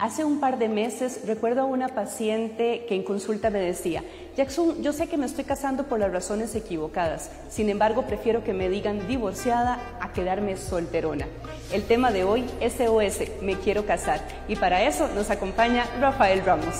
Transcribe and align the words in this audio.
Hace 0.00 0.24
un 0.24 0.40
par 0.40 0.56
de 0.56 0.70
meses 0.70 1.20
recuerdo 1.26 1.60
a 1.60 1.64
una 1.66 1.88
paciente 1.88 2.86
que 2.88 2.94
en 2.94 3.02
consulta 3.02 3.50
me 3.50 3.58
decía, 3.58 4.02
Jackson, 4.34 4.82
yo 4.82 4.94
sé 4.94 5.08
que 5.08 5.18
me 5.18 5.26
estoy 5.26 5.44
casando 5.44 5.84
por 5.84 5.98
las 5.98 6.10
razones 6.10 6.54
equivocadas, 6.54 7.30
sin 7.50 7.68
embargo 7.68 8.06
prefiero 8.06 8.42
que 8.42 8.54
me 8.54 8.70
digan 8.70 9.06
divorciada 9.06 9.78
a 10.00 10.14
quedarme 10.14 10.56
solterona. 10.56 11.26
El 11.70 11.82
tema 11.82 12.12
de 12.12 12.24
hoy, 12.24 12.46
SOS, 12.62 13.42
me 13.42 13.56
quiero 13.56 13.84
casar, 13.84 14.26
y 14.48 14.56
para 14.56 14.82
eso 14.84 15.06
nos 15.14 15.28
acompaña 15.28 15.84
Rafael 16.00 16.46
Ramos. 16.46 16.76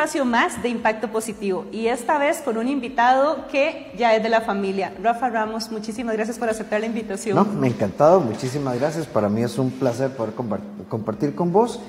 Espacio 0.00 0.24
más 0.24 0.62
de 0.62 0.70
impacto 0.70 1.08
positivo 1.08 1.66
y 1.70 1.88
esta 1.88 2.16
vez 2.16 2.40
con 2.40 2.56
un 2.56 2.68
invitado 2.68 3.46
que 3.48 3.92
ya 3.98 4.16
es 4.16 4.22
de 4.22 4.30
la 4.30 4.40
familia. 4.40 4.94
Rafa 5.02 5.28
Ramos, 5.28 5.70
muchísimas 5.70 6.16
gracias 6.16 6.38
por 6.38 6.48
aceptar 6.48 6.80
la 6.80 6.86
invitación. 6.86 7.36
No, 7.36 7.44
me 7.44 7.66
ha 7.66 7.70
encantado, 7.70 8.18
muchísimas 8.18 8.78
gracias. 8.78 9.06
Para 9.06 9.28
mí 9.28 9.42
es 9.42 9.58
un 9.58 9.70
placer 9.70 10.08
poder 10.16 10.32
compartir 10.88 11.34
con 11.34 11.52
vos 11.52 11.80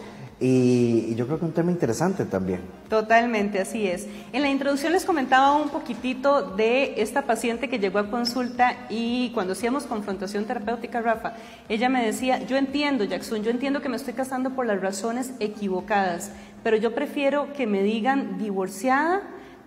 y, 0.41 1.13
yo 1.13 1.27
creo 1.27 1.37
que 1.37 1.45
un 1.45 1.51
tema 1.51 1.71
interesante 1.71 2.25
también. 2.25 2.61
Totalmente, 2.89 3.59
así 3.59 3.85
es. 3.85 4.07
En 4.33 4.41
la 4.41 4.49
introducción 4.49 4.91
les 4.91 5.05
comentaba 5.05 5.55
un 5.55 5.69
poquitito 5.69 6.41
de 6.41 6.95
esta 6.97 7.21
paciente 7.21 7.69
que 7.69 7.77
llegó 7.77 7.99
a 7.99 8.09
consulta 8.09 8.87
y 8.89 9.29
cuando 9.35 9.53
hacíamos 9.53 9.83
confrontación 9.83 10.45
terapéutica, 10.45 10.99
Rafa, 10.99 11.35
ella 11.69 11.89
me 11.89 12.03
decía, 12.03 12.43
yo 12.45 12.57
entiendo, 12.57 13.03
Jackson, 13.03 13.43
yo 13.43 13.51
entiendo 13.51 13.81
que 13.81 13.89
me 13.89 13.97
estoy 13.97 14.13
casando 14.13 14.49
por 14.49 14.65
las 14.65 14.81
razones 14.81 15.33
equivocadas, 15.39 16.31
pero 16.63 16.75
yo 16.75 16.95
prefiero 16.95 17.53
que 17.53 17.67
me 17.67 17.83
digan 17.83 18.39
divorciada 18.39 19.21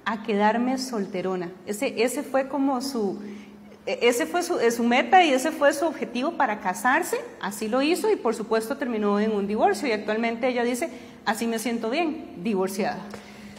a 0.04 0.24
quedarme 0.24 0.78
solterona. 0.78 1.50
Ese, 1.66 2.02
ese 2.02 2.24
fue 2.24 2.48
como 2.48 2.80
su 2.82 3.20
ese 3.86 4.26
fue 4.26 4.42
su, 4.42 4.58
su, 4.70 4.82
meta 4.82 5.24
y 5.24 5.32
ese 5.32 5.50
fue 5.50 5.72
su 5.72 5.86
objetivo 5.86 6.32
para 6.32 6.60
casarse, 6.60 7.18
así 7.40 7.68
lo 7.68 7.82
hizo 7.82 8.10
y 8.10 8.16
por 8.16 8.34
supuesto 8.34 8.76
terminó 8.76 9.20
en 9.20 9.32
un 9.32 9.46
divorcio 9.46 9.86
y 9.88 9.92
actualmente 9.92 10.48
ella 10.48 10.64
dice, 10.64 10.88
así 11.26 11.46
me 11.46 11.58
siento 11.58 11.90
bien, 11.90 12.42
divorciada. 12.42 12.98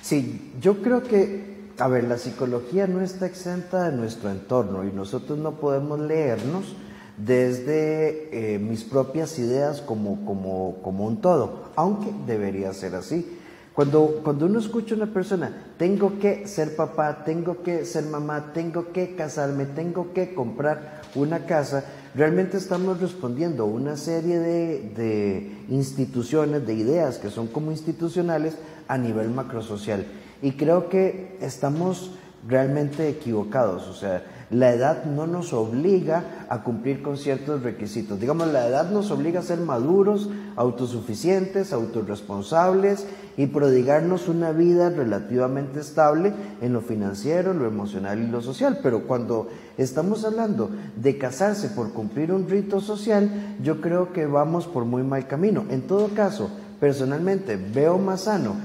Sí, 0.02 0.52
yo 0.59 0.82
creo 0.82 1.04
que, 1.04 1.70
a 1.78 1.88
ver, 1.88 2.06
la 2.06 2.17
psicología 2.17 2.88
no 2.88 3.02
está 3.02 3.26
exenta 3.26 3.90
de 3.90 3.98
nuestro 3.98 4.30
entorno 4.32 4.84
y 4.84 4.92
nosotros 4.92 5.38
no 5.38 5.54
podemos 5.59 6.00
leernos 6.00 6.76
desde 7.17 8.56
eh, 8.56 8.60
mis 8.60 8.84
propias 8.84 9.39
ideas 9.39 9.82
como, 9.82 10.26
como, 10.26 10.78
como 10.82 11.06
un 11.06 11.22
todo, 11.22 11.72
aunque 11.76 12.12
debería 12.26 12.73
ser 12.73 12.95
así. 12.95 13.39
Cuando, 13.76 14.22
cuando 14.23 14.45
uno 14.45 14.59
escucha 14.59 14.95
a 14.95 14.98
una 14.98 15.14
persona, 15.14 15.52
tengo 15.78 16.18
que 16.18 16.48
ser 16.48 16.78
papá, 16.78 17.26
tengo 17.26 17.62
que 17.62 17.84
ser 17.84 18.06
mamá, 18.06 18.54
tengo 18.54 18.94
que 18.94 19.16
casarme, 19.16 19.66
tengo 19.66 20.14
que 20.14 20.34
comprar 20.34 21.02
una 21.14 21.45
casa, 21.45 21.84
realmente 22.16 22.56
estamos 22.56 23.02
respondiendo 23.02 23.64
a 23.64 23.67
una 23.67 23.98
serie 23.98 24.40
de, 24.40 24.94
de 24.95 25.66
instituciones, 25.67 26.66
de 26.66 26.73
ideas 26.73 27.17
que 27.17 27.30
son 27.30 27.48
como 27.48 27.72
institucionales 27.72 28.56
a 28.88 28.98
nivel 28.98 29.30
macrosocial. 29.30 30.06
Y 30.42 30.54
creo 30.54 30.88
que 30.88 31.38
estamos 31.42 32.12
realmente 32.48 33.10
equivocados. 33.10 33.88
O 33.88 33.94
sea, 33.94 34.23
la 34.52 34.72
edad 34.74 35.06
no 35.06 35.26
nos 35.26 35.54
obliga 35.54 36.46
a 36.50 36.62
cumplir 36.62 37.02
con 37.02 37.18
ciertos 37.18 37.64
requisitos. 37.64 38.20
Digamos, 38.20 38.48
la 38.48 38.68
edad 38.68 38.92
nos 38.92 39.10
obliga 39.10 39.40
a 39.40 39.44
ser 39.44 39.60
maduros, 39.60 40.30
autosuficientes, 40.56 41.74
autorresponsables 41.74 43.08
y 43.38 43.48
prodigarnos 43.48 44.28
una 44.28 44.52
vida 44.52 44.90
relativamente 44.90 45.80
estable 45.80 46.34
en 46.62 46.73
lo 46.73 46.82
financiero, 46.82 47.54
lo 47.54 47.66
emocional 47.66 48.20
y 48.20 48.28
lo 48.28 48.42
social. 48.42 48.80
Pero 48.84 49.08
cuando 49.08 49.50
estamos 49.78 50.23
hablando 50.26 50.70
de 50.95 51.17
casarse 51.17 51.70
por 51.70 51.92
cumplir 51.92 52.32
un 52.32 52.48
rito 52.48 52.82
social, 52.82 53.58
yo 53.64 53.82
creo 53.82 54.14
que 54.14 54.28
vamos 54.28 54.67
por 54.67 54.86
muy 54.86 55.04
mal 55.04 55.28
camino. 55.28 55.66
En 55.70 55.82
todo 55.82 56.10
caso, 56.10 56.50
personalmente 56.80 57.58
veo 57.58 57.98
más 57.98 58.22
sano, 58.22 58.55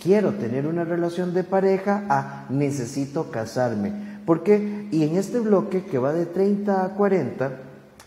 quiero 0.00 0.34
tener 0.34 0.66
una 0.66 0.84
relación 0.84 1.34
de 1.34 1.42
pareja 1.42 2.04
a 2.08 2.46
necesito 2.50 3.30
casarme 3.30 4.03
porque, 4.26 4.88
y 4.90 5.04
en 5.04 5.16
este 5.16 5.40
bloque 5.40 5.84
que 5.84 5.98
va 5.98 6.12
de 6.12 6.26
30 6.26 6.84
a 6.84 6.88
40, 6.94 7.60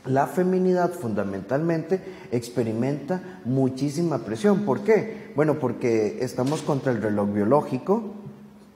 la 0.06 0.28
feminidad 0.28 0.92
fundamentalmente 0.94 2.02
experimenta 2.32 3.42
muchísima 3.46 4.20
presión. 4.20 4.62
¿Por 4.62 4.82
qué? 4.82 5.32
Bueno, 5.36 5.60
porque 5.60 6.20
estamos 6.22 6.62
contra 6.62 6.92
el 6.92 7.02
reloj 7.02 7.34
biológico. 7.34 8.14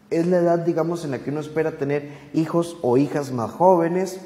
Es 0.09 0.27
la 0.27 0.39
edad, 0.39 0.59
digamos, 0.59 1.05
en 1.05 1.11
la 1.11 1.19
que 1.19 1.29
uno 1.29 1.39
espera 1.39 1.77
tener 1.77 2.09
hijos 2.33 2.77
o 2.81 2.97
hijas 2.97 3.31
más 3.31 3.51
jóvenes, 3.51 4.19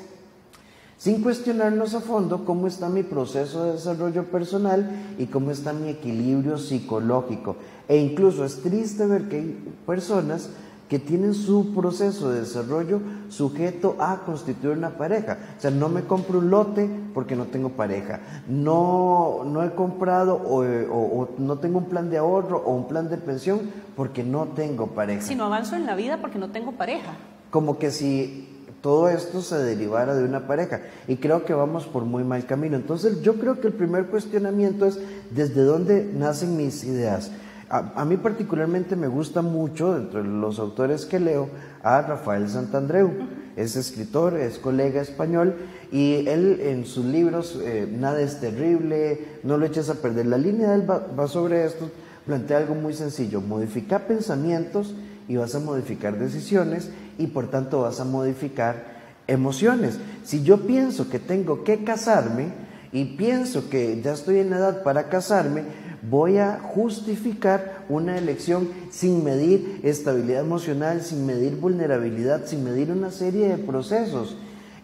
sin 0.98 1.22
cuestionarnos 1.22 1.94
a 1.94 2.02
fondo 2.02 2.46
cómo 2.46 2.68
está 2.68 2.90
mi 2.90 3.04
proceso 3.04 3.66
de 3.66 3.74
desarrollo 3.74 4.24
personal 4.26 4.90
y 5.20 5.28
cómo 5.28 5.52
está 5.52 5.74
mi 5.74 5.90
equilibrio 5.90 6.58
psicológico. 6.58 7.58
E 7.88 7.98
incluso 7.98 8.46
es 8.46 8.62
triste 8.62 9.06
ver 9.06 9.30
que 9.30 9.36
hay 9.36 9.76
personas 9.86 10.50
que 10.90 11.00
tienen 11.00 11.34
su 11.34 11.74
proceso 11.74 12.30
de 12.30 12.42
desarrollo 12.42 13.02
sujeto 13.30 13.96
a 14.00 14.22
constituir 14.26 14.78
una 14.78 14.92
pareja. 14.92 15.38
O 15.58 15.62
sea, 15.62 15.72
no 15.72 15.90
me 15.90 16.04
compro 16.04 16.40
un 16.40 16.52
lote 16.52 16.90
porque 17.14 17.36
no 17.36 17.46
tengo 17.46 17.70
pareja. 17.70 18.20
No, 18.48 19.44
no 19.46 19.64
he 19.64 19.72
comprado 19.72 20.36
o, 20.36 21.30
no 21.40 21.58
tengo 21.58 21.80
un 21.80 21.86
plan 21.86 22.10
de 22.10 22.18
ahorro 22.18 22.62
o 22.64 22.76
un 22.76 22.88
plan 22.88 23.10
de 23.10 23.18
pensión 23.18 23.62
porque 23.96 24.24
no 24.24 24.46
tengo 24.50 24.88
pareja. 24.88 25.22
Si 25.22 25.36
no 25.36 25.46
avanzo 25.46 25.76
en 25.76 25.86
la 25.86 25.96
vida 25.96 26.22
porque 26.22 26.38
no 26.38 26.52
tengo 26.52 26.74
pareja. 26.74 27.14
Como 27.50 27.80
que 27.80 27.90
si 27.90 28.50
todo 28.82 29.10
esto 29.10 29.42
se 29.42 29.58
derivara 29.58 30.14
de 30.14 30.24
una 30.24 30.46
pareja. 30.46 30.82
Y 31.08 31.16
creo 31.16 31.46
que 31.46 31.56
vamos 31.56 31.88
por 31.88 32.04
muy 32.06 32.24
mal 32.24 32.46
camino. 32.46 32.76
Entonces 32.76 33.24
yo 33.24 33.40
creo 33.40 33.60
que 33.60 33.68
el 33.68 33.74
primer 33.74 34.06
cuestionamiento 34.06 34.86
es 34.86 35.00
desde 35.32 35.64
dónde 35.64 36.08
nacen 36.14 36.56
mis 36.56 36.84
ideas. 36.84 37.32
A, 37.68 38.06
mí 38.06 38.18
particularmente 38.18 38.96
me 38.96 39.08
gusta 39.08 39.42
mucho, 39.42 39.98
entre 39.98 40.24
los 40.24 40.60
autores 40.60 41.06
que 41.06 41.20
leo, 41.20 41.50
a 41.82 42.02
Rafael 42.02 42.48
Santandreu. 42.48 43.12
Es 43.56 43.76
escritor, 43.76 44.36
es 44.36 44.60
colega 44.60 45.02
español 45.02 45.56
y 45.92 46.28
él 46.28 46.60
en 46.62 46.86
sus 46.86 47.06
libros, 47.06 47.60
eh, 47.64 47.88
Nada 47.92 48.22
es 48.22 48.40
terrible, 48.40 49.40
no 49.44 49.58
lo 49.58 49.66
eches 49.66 49.90
a 49.90 49.96
perder. 49.96 50.28
La 50.28 50.38
línea 50.38 50.70
de 50.70 50.76
él 50.76 50.90
va, 50.90 51.28
sobre 51.28 51.66
esto, 51.66 51.90
plantea 52.26 52.58
algo 52.58 52.76
muy 52.76 52.94
sencillo, 52.94 53.42
modificar 53.42 54.06
pensamientos 54.06 54.94
y 55.28 55.38
vas 55.38 55.56
a 55.56 55.60
modificar 55.60 56.20
decisiones 56.20 56.92
y 57.18 57.28
por 57.28 57.48
tanto 57.50 57.82
vas 57.82 58.00
a 58.00 58.06
modificar 58.06 58.96
emociones. 59.26 59.98
Si 60.24 60.44
yo 60.44 60.68
pienso 60.68 61.10
que 61.10 61.18
tengo 61.18 61.64
que 61.64 61.84
casarme 61.84 62.50
y 62.92 63.16
pienso 63.16 63.70
que 63.70 64.02
ya 64.02 64.14
estoy 64.14 64.40
en 64.40 64.54
edad 64.54 64.84
para 64.84 65.10
casarme, 65.10 65.64
voy 66.10 66.38
a 66.38 66.60
justificar 66.60 67.86
una 67.90 68.18
elección 68.18 68.70
sin 68.90 69.24
medir 69.24 69.80
estabilidad 69.84 70.42
emocional, 70.42 71.02
sin 71.02 71.26
medir 71.26 71.56
vulnerabilidad, 71.56 72.46
sin 72.46 72.64
medir 72.64 72.92
una 72.92 73.12
serie 73.12 73.48
de 73.48 73.58
procesos. 73.58 74.38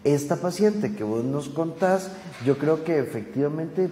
Esta 0.04 0.36
paciente 0.36 0.94
que 0.94 1.04
vos 1.04 1.24
nos 1.24 1.48
contás, 1.48 2.10
yo 2.44 2.58
creo 2.58 2.84
que 2.84 2.98
efectivamente 2.98 3.90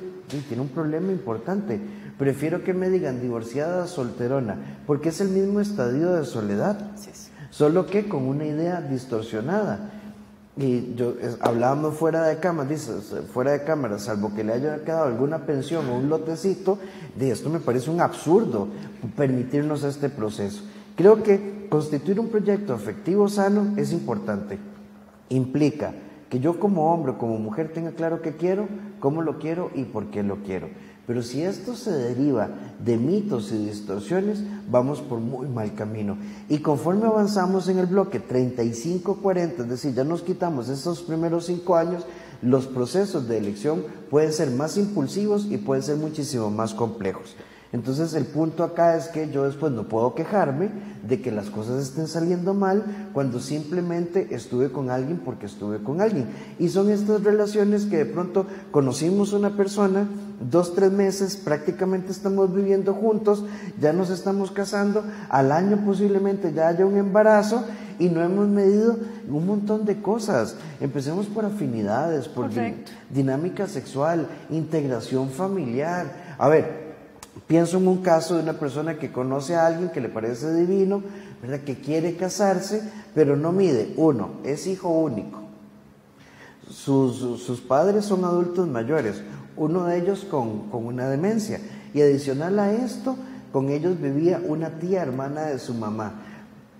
tiene 0.48 0.62
un 0.62 0.68
problema 0.68 1.12
importante. 1.12 1.80
Prefiero 2.18 2.64
que 2.64 2.74
me 2.74 2.90
digan 2.90 3.20
divorciada, 3.20 3.86
solterona, 3.86 4.82
porque 4.86 5.10
es 5.10 5.20
el 5.20 5.28
mismo 5.28 5.60
estadio 5.60 6.12
de 6.12 6.24
soledad, 6.24 6.92
solo 7.50 7.86
que 7.86 8.08
con 8.08 8.24
una 8.24 8.44
idea 8.44 8.80
distorsionada. 8.80 9.90
Y 10.56 10.94
yo 10.94 11.14
hablábamos 11.40 11.96
fuera 11.96 12.24
de 12.24 12.38
cámara, 12.38 12.68
dice, 12.68 12.92
fuera 13.32 13.52
de 13.52 13.62
cámara, 13.62 13.98
salvo 13.98 14.34
que 14.34 14.44
le 14.44 14.52
haya 14.52 14.84
quedado 14.84 15.04
alguna 15.04 15.46
pensión 15.46 15.88
o 15.88 15.96
un 15.96 16.08
lotecito, 16.08 16.78
de 17.16 17.30
esto 17.30 17.48
me 17.48 17.60
parece 17.60 17.90
un 17.90 18.00
absurdo 18.00 18.68
permitirnos 19.16 19.84
este 19.84 20.08
proceso. 20.08 20.62
Creo 20.96 21.22
que 21.22 21.68
constituir 21.70 22.18
un 22.18 22.28
proyecto 22.28 22.74
afectivo 22.74 23.28
sano 23.28 23.74
es 23.76 23.92
importante. 23.92 24.58
Implica 25.28 25.94
que 26.28 26.40
yo 26.40 26.60
como 26.60 26.92
hombre, 26.92 27.14
como 27.16 27.38
mujer 27.38 27.72
tenga 27.72 27.92
claro 27.92 28.20
qué 28.20 28.36
quiero, 28.36 28.68
cómo 28.98 29.22
lo 29.22 29.38
quiero 29.38 29.70
y 29.74 29.84
por 29.84 30.06
qué 30.10 30.22
lo 30.22 30.42
quiero. 30.42 30.68
Pero 31.10 31.24
si 31.24 31.42
esto 31.42 31.74
se 31.74 31.90
deriva 31.90 32.50
de 32.78 32.96
mitos 32.96 33.50
y 33.50 33.66
distorsiones, 33.66 34.44
vamos 34.70 35.00
por 35.00 35.18
muy 35.18 35.48
mal 35.48 35.74
camino. 35.74 36.16
Y 36.48 36.58
conforme 36.58 37.06
avanzamos 37.06 37.66
en 37.66 37.80
el 37.80 37.86
bloque 37.86 38.22
35-40, 38.24 39.62
es 39.62 39.68
decir, 39.68 39.92
ya 39.92 40.04
nos 40.04 40.22
quitamos 40.22 40.68
esos 40.68 41.02
primeros 41.02 41.46
cinco 41.46 41.74
años, 41.74 42.06
los 42.42 42.68
procesos 42.68 43.26
de 43.26 43.38
elección 43.38 43.82
pueden 44.08 44.32
ser 44.32 44.52
más 44.52 44.76
impulsivos 44.76 45.46
y 45.50 45.56
pueden 45.56 45.82
ser 45.82 45.96
muchísimo 45.96 46.48
más 46.48 46.74
complejos. 46.74 47.34
Entonces 47.72 48.14
el 48.14 48.24
punto 48.26 48.64
acá 48.64 48.96
es 48.96 49.06
que 49.08 49.30
yo 49.30 49.44
después 49.44 49.70
no 49.72 49.84
puedo 49.84 50.14
quejarme 50.16 50.70
de 51.06 51.22
que 51.22 51.30
las 51.30 51.50
cosas 51.50 51.80
estén 51.80 52.08
saliendo 52.08 52.52
mal 52.52 53.10
cuando 53.12 53.38
simplemente 53.38 54.34
estuve 54.34 54.72
con 54.72 54.90
alguien 54.90 55.18
porque 55.18 55.46
estuve 55.46 55.78
con 55.78 56.00
alguien. 56.00 56.26
Y 56.58 56.68
son 56.68 56.90
estas 56.90 57.22
relaciones 57.22 57.84
que 57.84 57.98
de 57.98 58.06
pronto 58.06 58.46
conocimos 58.72 59.32
una 59.32 59.56
persona, 59.56 60.08
dos, 60.50 60.74
tres 60.74 60.90
meses, 60.90 61.36
prácticamente 61.36 62.10
estamos 62.10 62.52
viviendo 62.52 62.92
juntos, 62.92 63.44
ya 63.80 63.92
nos 63.92 64.10
estamos 64.10 64.50
casando, 64.50 65.04
al 65.28 65.52
año 65.52 65.80
posiblemente 65.86 66.52
ya 66.52 66.68
haya 66.68 66.84
un 66.84 66.96
embarazo 66.96 67.64
y 68.00 68.08
no 68.08 68.20
hemos 68.20 68.48
medido 68.48 68.96
un 69.28 69.46
montón 69.46 69.84
de 69.84 70.02
cosas. 70.02 70.56
Empecemos 70.80 71.26
por 71.26 71.44
afinidades, 71.44 72.26
por 72.26 72.50
dinámica 73.10 73.68
sexual, 73.68 74.26
integración 74.50 75.30
familiar. 75.30 76.34
A 76.36 76.48
ver, 76.48 76.89
pienso 77.50 77.78
en 77.78 77.88
un 77.88 77.98
caso 77.98 78.36
de 78.36 78.44
una 78.44 78.52
persona 78.52 78.96
que 78.96 79.10
conoce 79.10 79.56
a 79.56 79.66
alguien 79.66 79.90
que 79.90 80.00
le 80.00 80.08
parece 80.08 80.54
divino, 80.54 81.02
¿verdad? 81.42 81.58
que 81.64 81.80
quiere 81.80 82.14
casarse, 82.14 82.80
pero 83.12 83.36
no 83.36 83.50
mide. 83.50 83.92
Uno, 83.96 84.34
es 84.44 84.68
hijo 84.68 84.88
único. 84.88 85.40
Sus, 86.70 87.16
sus 87.42 87.60
padres 87.60 88.04
son 88.04 88.24
adultos 88.24 88.68
mayores, 88.68 89.20
uno 89.56 89.86
de 89.86 89.98
ellos 89.98 90.24
con, 90.30 90.70
con 90.70 90.86
una 90.86 91.08
demencia. 91.08 91.60
Y 91.92 92.02
adicional 92.02 92.56
a 92.60 92.72
esto, 92.72 93.16
con 93.52 93.70
ellos 93.70 94.00
vivía 94.00 94.40
una 94.46 94.78
tía 94.78 95.02
hermana 95.02 95.46
de 95.46 95.58
su 95.58 95.74
mamá. 95.74 96.22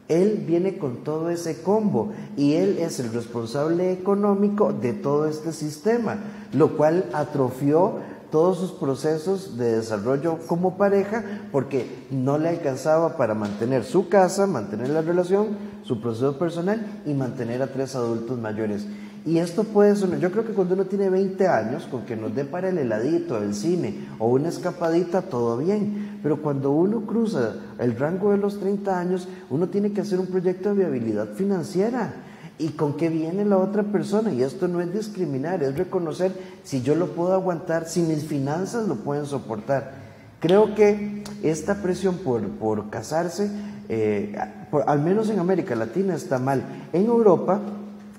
Él 0.07 0.45
viene 0.47 0.79
con 0.79 0.99
todo 0.99 1.31
ese 1.31 1.63
combo 1.63 2.13
y 2.37 2.55
él 2.55 2.79
es 2.79 3.01
el 3.01 3.13
responsable 3.13 3.91
económico 3.91 4.73
de 4.73 4.93
todo 4.93 5.27
este 5.27 5.53
sistema, 5.53 6.19
lo 6.53 6.77
cual 6.77 7.07
atrofió 7.13 7.99
todos 8.31 8.59
sus 8.59 8.73
procesos 8.73 9.57
de 9.57 9.77
desarrollo 9.77 10.39
como 10.47 10.77
pareja 10.77 11.25
porque 11.53 12.07
no 12.11 12.39
le 12.39 12.49
alcanzaba 12.49 13.17
para 13.17 13.35
mantener 13.35 13.85
su 13.85 14.09
casa, 14.09 14.47
mantener 14.47 14.91
la 14.91 15.03
relación, 15.03 15.49
su 15.83 16.01
proceso 16.01 16.39
personal 16.39 17.03
y 17.07 17.15
mantener 17.15 17.63
a 17.63 17.73
tres 17.73 17.95
adultos 17.95 18.39
mayores. 18.39 18.87
Y 19.27 19.39
esto 19.39 19.65
puede 19.65 19.97
sonar, 19.97 20.19
yo 20.19 20.31
creo 20.31 20.47
que 20.47 20.55
cuando 20.55 20.75
uno 20.75 20.87
tiene 20.87 21.11
20 21.11 21.47
años, 21.47 21.87
con 21.91 22.07
que 22.07 22.17
nos 22.17 22.35
dé 22.35 22.45
para 22.45 22.71
el 22.71 22.79
heladito, 22.79 23.37
el 23.37 23.55
cine 23.55 24.09
o 24.19 24.29
una 24.29 24.49
escapadita, 24.49 25.23
todo 25.23 25.59
bien. 25.59 26.21
Pero 26.23 26.41
cuando 26.41 26.71
uno 26.71 27.03
cruza 27.03 27.55
el 27.79 27.99
rango 27.99 28.33
de 28.33 28.39
los 28.39 28.59
30 28.59 28.99
años, 28.99 29.29
uno 29.51 29.69
tiene 29.69 29.93
que 29.93 30.01
hacer 30.01 30.19
un 30.19 30.27
proyecto 30.27 30.71
de 30.71 30.77
viabilidad 30.77 31.29
financiera. 31.35 32.15
¿Y 32.61 32.73
con 32.73 32.99
qué 32.99 33.09
viene 33.09 33.47
la 33.47 33.57
otra 33.57 33.83
persona? 33.85 34.35
Y 34.35 34.43
esto 34.43 34.69
no 34.69 34.83
es 34.83 34.93
discriminar, 34.93 35.63
es 35.63 35.79
reconocer 35.79 36.33
si 36.63 36.83
yo 36.83 36.95
lo 36.95 37.15
puedo 37.15 37.33
aguantar, 37.33 37.89
si 37.89 38.03
mis 38.03 38.25
finanzas 38.25 38.87
lo 38.87 38.97
pueden 38.97 39.25
soportar. 39.25 39.93
Creo 40.41 40.75
que 40.75 41.25
esta 41.43 41.81
presión 41.81 42.19
por, 42.19 42.47
por 42.51 42.91
casarse, 42.91 43.51
eh, 43.89 44.37
al 44.87 45.01
menos 45.01 45.31
en 45.31 45.39
América 45.39 45.75
Latina, 45.75 46.15
está 46.15 46.39
mal. 46.39 46.63
En 46.93 47.07
Europa, 47.07 47.63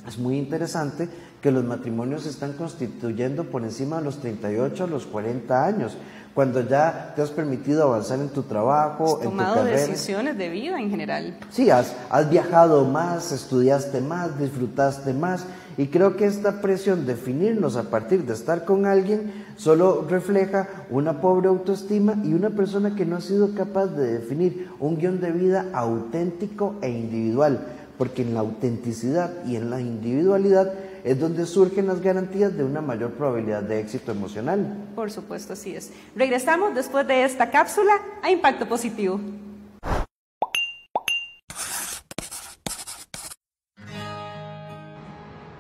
es 0.08 0.18
muy 0.18 0.40
interesante 0.40 1.08
que 1.40 1.52
los 1.52 1.64
matrimonios 1.64 2.24
se 2.24 2.30
están 2.30 2.54
constituyendo 2.54 3.44
por 3.44 3.64
encima 3.64 3.98
de 3.98 4.06
los 4.06 4.22
38 4.22 4.86
a 4.86 4.88
los 4.88 5.06
40 5.06 5.66
años, 5.66 5.98
cuando 6.33 6.62
ya 6.68 7.13
te 7.16 7.22
has 7.22 7.30
permitido 7.30 7.83
avanzar 7.83 8.19
en 8.19 8.30
tu 8.30 8.44
trabajo, 8.44 9.19
en 9.22 9.31
tu 9.31 9.38
carrera. 9.38 9.63
decisiones 9.63 10.38
de 10.38 10.50
vida 10.50 10.80
en 10.80 10.89
general. 10.89 11.38
Sí, 11.50 11.69
has, 11.69 11.94
has 12.10 12.30
viajado 12.30 12.86
más, 12.86 13.31
estudiaste 13.31 14.01
más, 14.01 14.39
disfrutaste 14.39 15.13
más, 15.13 15.45
y 15.78 15.88
creo 15.88 16.16
que 16.18 16.25
esta 16.25 16.62
presión 16.62 17.06
de 17.06 17.16
definirnos 17.16 17.75
a 17.75 17.83
partir 17.83 18.25
de 18.25 18.33
estar 18.33 18.66
con 18.66 18.86
alguien 18.86 19.31
solo 19.57 20.06
refleja 20.10 20.68
una 20.89 21.22
pobre 21.22 21.48
autoestima 21.48 22.16
y 22.24 22.34
una 22.34 22.50
persona 22.50 22.95
que 22.95 23.06
no 23.06 23.18
ha 23.18 23.22
sido 23.22 23.54
capaz 23.56 23.88
de 23.88 24.19
definir 24.19 24.69
un 24.80 24.98
guion 24.98 25.22
de 25.22 25.31
vida 25.31 25.66
auténtico 25.74 26.75
e 26.81 26.89
individual 26.89 27.60
porque 27.98 28.24
en 28.24 28.34
la 28.34 28.39
autenticidad 28.39 29.31
y 29.45 29.56
en 29.56 29.69
la 29.69 29.80
individualidad 29.80 30.74
es 31.03 31.19
donde 31.19 31.45
surgen 31.45 31.88
las 31.88 32.01
garantías 32.01 32.56
de 32.56 32.63
una 32.63 32.81
mayor 32.81 33.12
probabilidad 33.12 33.63
de 33.63 33.80
éxito 33.80 34.12
emocional. 34.12 34.89
Por 34.95 35.12
supuesto, 35.12 35.53
así 35.53 35.75
es. 35.75 35.92
Regresamos 36.15 36.75
después 36.75 37.07
de 37.07 37.24
esta 37.24 37.50
cápsula 37.50 37.94
a 38.21 38.31
Impacto 38.31 38.68
Positivo. 38.68 39.19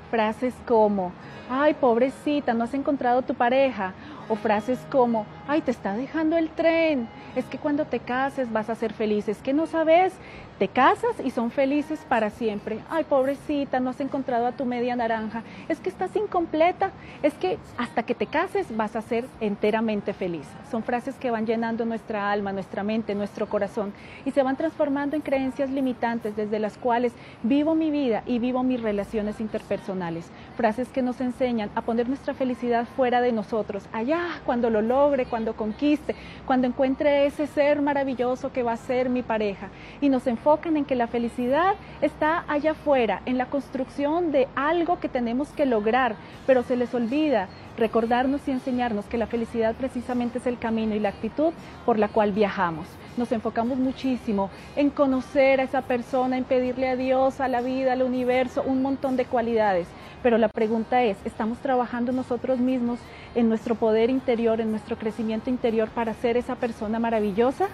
Frases 0.09 0.53
como, 0.67 1.13
ay, 1.49 1.73
pobrecita, 1.73 2.53
no 2.53 2.65
has 2.65 2.73
encontrado 2.73 3.21
tu 3.21 3.33
pareja. 3.33 3.93
O 4.27 4.35
frases 4.35 4.79
como, 4.89 5.25
ay, 5.47 5.61
te 5.61 5.71
está 5.71 5.95
dejando 5.95 6.37
el 6.37 6.49
tren. 6.49 7.09
Es 7.35 7.45
que 7.45 7.57
cuando 7.57 7.85
te 7.85 7.99
cases 7.99 8.51
vas 8.51 8.69
a 8.69 8.75
ser 8.75 8.93
feliz. 8.93 9.27
Es 9.27 9.39
que 9.39 9.53
no 9.53 9.67
sabes 9.67 10.13
te 10.61 10.67
casas 10.67 11.15
y 11.25 11.31
son 11.31 11.49
felices 11.49 12.05
para 12.07 12.29
siempre. 12.29 12.81
Ay, 12.87 13.03
pobrecita, 13.03 13.79
no 13.79 13.89
has 13.89 13.99
encontrado 13.99 14.45
a 14.45 14.51
tu 14.51 14.63
media 14.63 14.95
naranja. 14.95 15.41
Es 15.67 15.79
que 15.79 15.89
estás 15.89 16.15
incompleta. 16.15 16.91
Es 17.23 17.33
que 17.33 17.57
hasta 17.79 18.03
que 18.03 18.13
te 18.13 18.27
cases 18.27 18.67
vas 18.77 18.95
a 18.95 19.01
ser 19.01 19.25
enteramente 19.39 20.13
feliz. 20.13 20.45
Son 20.69 20.83
frases 20.83 21.15
que 21.15 21.31
van 21.31 21.47
llenando 21.47 21.83
nuestra 21.83 22.31
alma, 22.31 22.53
nuestra 22.53 22.83
mente, 22.83 23.15
nuestro 23.15 23.49
corazón 23.49 23.91
y 24.23 24.29
se 24.29 24.43
van 24.43 24.55
transformando 24.55 25.15
en 25.15 25.23
creencias 25.23 25.71
limitantes 25.71 26.35
desde 26.35 26.59
las 26.59 26.77
cuales 26.77 27.13
vivo 27.41 27.73
mi 27.73 27.89
vida 27.89 28.21
y 28.27 28.37
vivo 28.37 28.61
mis 28.61 28.83
relaciones 28.83 29.41
interpersonales. 29.41 30.29
Frases 30.57 30.89
que 30.89 31.01
nos 31.01 31.21
enseñan 31.21 31.71
a 31.73 31.81
poner 31.81 32.07
nuestra 32.07 32.35
felicidad 32.35 32.85
fuera 32.95 33.19
de 33.21 33.31
nosotros, 33.31 33.83
allá, 33.93 34.27
cuando 34.45 34.69
lo 34.69 34.83
logre, 34.83 35.25
cuando 35.25 35.55
conquiste, 35.55 36.15
cuando 36.45 36.67
encuentre 36.67 37.25
ese 37.25 37.47
ser 37.47 37.81
maravilloso 37.81 38.51
que 38.51 38.61
va 38.61 38.73
a 38.73 38.77
ser 38.77 39.09
mi 39.09 39.23
pareja. 39.23 39.69
Y 40.01 40.09
nos 40.09 40.27
enfoca 40.51 40.69
en 40.69 40.85
que 40.85 40.95
la 40.95 41.07
felicidad 41.07 41.75
está 42.01 42.43
allá 42.47 42.71
afuera, 42.71 43.21
en 43.25 43.37
la 43.37 43.45
construcción 43.45 44.33
de 44.33 44.49
algo 44.55 44.99
que 44.99 45.07
tenemos 45.07 45.49
que 45.49 45.65
lograr, 45.65 46.15
pero 46.45 46.63
se 46.63 46.75
les 46.75 46.93
olvida 46.93 47.47
recordarnos 47.77 48.45
y 48.47 48.51
enseñarnos 48.51 49.05
que 49.05 49.17
la 49.17 49.27
felicidad 49.27 49.75
precisamente 49.75 50.39
es 50.39 50.47
el 50.47 50.59
camino 50.59 50.93
y 50.93 50.99
la 50.99 51.09
actitud 51.09 51.53
por 51.85 51.97
la 51.97 52.09
cual 52.09 52.33
viajamos. 52.33 52.85
Nos 53.15 53.31
enfocamos 53.31 53.77
muchísimo 53.77 54.49
en 54.75 54.89
conocer 54.89 55.61
a 55.61 55.63
esa 55.63 55.83
persona, 55.83 56.37
en 56.37 56.43
pedirle 56.43 56.89
a 56.89 56.97
Dios, 56.97 57.39
a 57.39 57.47
la 57.47 57.61
vida, 57.61 57.93
al 57.93 58.03
universo, 58.03 58.61
un 58.65 58.81
montón 58.81 59.15
de 59.15 59.25
cualidades. 59.25 59.87
Pero 60.21 60.37
la 60.37 60.49
pregunta 60.49 61.01
es, 61.03 61.17
¿estamos 61.23 61.59
trabajando 61.59 62.11
nosotros 62.11 62.59
mismos 62.59 62.99
en 63.35 63.47
nuestro 63.47 63.75
poder 63.75 64.09
interior, 64.09 64.59
en 64.59 64.71
nuestro 64.71 64.97
crecimiento 64.97 65.49
interior 65.49 65.87
para 65.89 66.13
ser 66.13 66.35
esa 66.35 66.55
persona 66.55 66.99
maravillosa? 66.99 67.69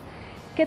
¿Qué, 0.58 0.66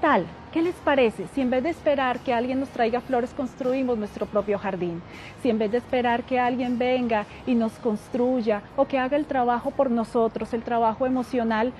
tal? 0.00 0.26
¿Qué 0.54 0.62
les 0.62 0.76
parece 0.76 1.26
si 1.34 1.40
en 1.40 1.50
vez 1.50 1.64
de 1.64 1.70
esperar 1.70 2.20
que 2.20 2.32
alguien 2.32 2.60
nos 2.60 2.68
traiga 2.68 3.00
flores 3.00 3.34
construimos 3.34 3.98
nuestro 3.98 4.24
propio 4.24 4.56
jardín? 4.56 5.02
Si 5.42 5.50
en 5.50 5.58
vez 5.58 5.72
de 5.72 5.78
esperar 5.78 6.22
que 6.22 6.38
alguien 6.38 6.78
venga 6.78 7.26
y 7.44 7.56
nos 7.56 7.72
construya 7.72 8.62
o 8.76 8.84
que 8.84 9.00
haga 9.00 9.16
el 9.16 9.26
trabajo 9.26 9.72
por 9.72 9.90
nosotros, 9.90 10.54
el 10.54 10.62
trabajo 10.62 11.06
emocional, 11.06 11.72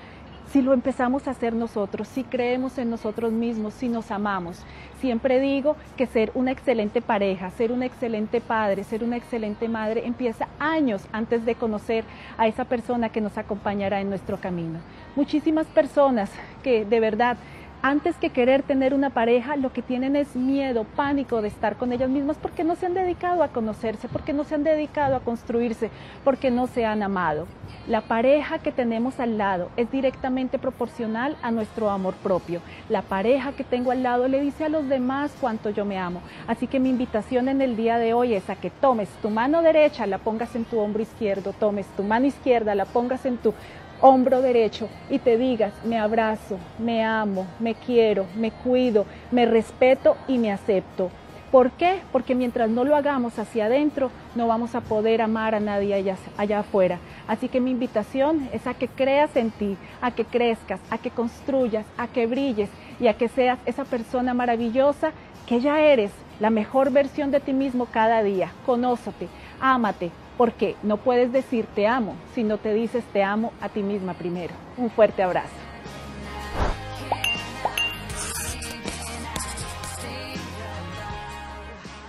si 0.51 0.61
lo 0.61 0.73
empezamos 0.73 1.25
a 1.25 1.31
hacer 1.31 1.53
nosotros, 1.53 2.09
si 2.09 2.25
creemos 2.25 2.77
en 2.77 2.89
nosotros 2.89 3.31
mismos, 3.31 3.73
si 3.73 3.87
nos 3.87 4.11
amamos. 4.11 4.61
Siempre 4.99 5.39
digo 5.39 5.77
que 5.95 6.05
ser 6.05 6.31
una 6.35 6.51
excelente 6.51 7.01
pareja, 7.01 7.51
ser 7.51 7.71
un 7.71 7.81
excelente 7.81 8.41
padre, 8.41 8.83
ser 8.83 9.05
una 9.05 9.15
excelente 9.15 9.69
madre 9.69 10.05
empieza 10.05 10.49
años 10.59 11.01
antes 11.13 11.45
de 11.45 11.55
conocer 11.55 12.03
a 12.37 12.47
esa 12.47 12.65
persona 12.65 13.07
que 13.07 13.21
nos 13.21 13.37
acompañará 13.37 14.01
en 14.01 14.09
nuestro 14.09 14.37
camino. 14.37 14.79
Muchísimas 15.15 15.65
personas 15.67 16.29
que 16.61 16.83
de 16.83 16.99
verdad 16.99 17.37
antes 17.85 18.15
que 18.15 18.31
querer 18.31 18.63
tener 18.63 18.95
una 18.95 19.11
pareja, 19.11 19.57
lo 19.57 19.71
que 19.71 19.83
tienen 19.83 20.15
es 20.15 20.35
miedo, 20.35 20.87
pánico 20.95 21.43
de 21.43 21.49
estar 21.49 21.75
con 21.75 21.93
ellas 21.93 22.09
mismas 22.09 22.35
porque 22.35 22.63
no 22.63 22.75
se 22.75 22.87
han 22.87 22.95
dedicado 22.95 23.43
a 23.43 23.49
conocerse, 23.49 24.07
porque 24.07 24.33
no 24.33 24.43
se 24.43 24.55
han 24.55 24.63
dedicado 24.63 25.15
a 25.15 25.19
construirse, 25.19 25.91
porque 26.23 26.49
no 26.49 26.65
se 26.65 26.83
han 26.83 27.03
amado. 27.03 27.45
La 27.87 28.01
pareja 28.01 28.57
que 28.57 28.71
tenemos 28.71 29.19
al 29.19 29.37
lado 29.37 29.69
es 29.77 29.91
directamente 29.91 30.57
proporcional 30.57 31.37
a 31.43 31.51
nuestro 31.51 31.91
amor 31.91 32.15
propio. 32.15 32.59
La 32.89 33.03
pareja 33.03 33.51
que 33.51 33.63
tengo 33.63 33.91
al 33.91 34.01
lado 34.01 34.27
le 34.27 34.41
dice 34.41 34.65
a 34.65 34.69
los 34.69 34.89
demás 34.89 35.31
cuánto 35.39 35.69
yo 35.69 35.85
me 35.85 35.99
amo. 35.99 36.21
Así 36.47 36.65
que 36.65 36.79
mi 36.79 36.89
invitación 36.89 37.49
en 37.49 37.61
el 37.61 37.77
día 37.77 37.99
de 37.99 38.15
hoy 38.15 38.33
es 38.33 38.49
a 38.49 38.55
que 38.55 38.71
tomes 38.71 39.09
tu 39.21 39.29
mano 39.29 39.61
derecha, 39.61 40.07
la 40.07 40.17
pongas 40.17 40.55
en 40.55 40.65
tu 40.65 40.79
hombro 40.79 41.03
izquierdo, 41.03 41.53
tomes 41.53 41.85
tu 41.95 42.01
mano 42.01 42.25
izquierda, 42.25 42.73
la 42.73 42.85
pongas 42.85 43.27
en 43.27 43.37
tu 43.37 43.53
hombro 44.01 44.41
derecho 44.41 44.89
y 45.09 45.19
te 45.19 45.37
digas, 45.37 45.73
me 45.83 45.97
abrazo, 45.97 46.57
me 46.79 47.03
amo, 47.03 47.45
me 47.59 47.75
quiero, 47.75 48.25
me 48.35 48.51
cuido, 48.51 49.05
me 49.31 49.45
respeto 49.45 50.17
y 50.27 50.37
me 50.37 50.51
acepto. 50.51 51.09
¿Por 51.51 51.71
qué? 51.71 52.01
Porque 52.11 52.35
mientras 52.35 52.69
no 52.69 52.83
lo 52.83 52.95
hagamos 52.95 53.39
hacia 53.39 53.67
adentro, 53.67 54.11
no 54.35 54.47
vamos 54.47 54.75
a 54.75 54.81
poder 54.81 55.21
amar 55.21 55.55
a 55.55 55.59
nadie 55.59 55.93
allá, 55.93 56.17
allá, 56.35 56.59
afuera. 56.59 56.99
Así 57.27 57.47
que 57.47 57.61
mi 57.61 57.71
invitación 57.71 58.49
es 58.51 58.67
a 58.67 58.73
que 58.73 58.89
creas 58.89 59.35
en 59.37 59.51
ti, 59.51 59.77
a 60.01 60.11
que 60.11 60.25
crezcas, 60.25 60.81
a 60.89 60.97
que 60.97 61.11
construyas, 61.11 61.85
a 61.97 62.07
que 62.07 62.27
brilles 62.27 62.69
y 62.99 63.07
a 63.07 63.13
que 63.13 63.29
seas 63.29 63.59
esa 63.65 63.85
persona 63.85 64.33
maravillosa 64.33 65.11
que 65.45 65.61
ya 65.61 65.79
eres, 65.79 66.11
la 66.39 66.49
mejor 66.49 66.91
versión 66.91 67.31
de 67.31 67.39
ti 67.39 67.53
mismo 67.53 67.85
cada 67.85 68.21
día. 68.21 68.51
Conózate, 68.65 69.29
ámate, 69.61 70.11
porque 70.37 70.75
no 70.83 70.97
puedes 70.97 71.31
decir 71.31 71.65
te 71.75 71.87
amo 71.87 72.15
si 72.33 72.43
no 72.43 72.57
te 72.57 72.73
dices 72.73 73.03
te 73.13 73.23
amo 73.23 73.53
a 73.61 73.69
ti 73.69 73.81
misma 73.81 74.13
primero. 74.13 74.53
Un 74.77 74.89
fuerte 74.89 75.23
abrazo. 75.23 75.65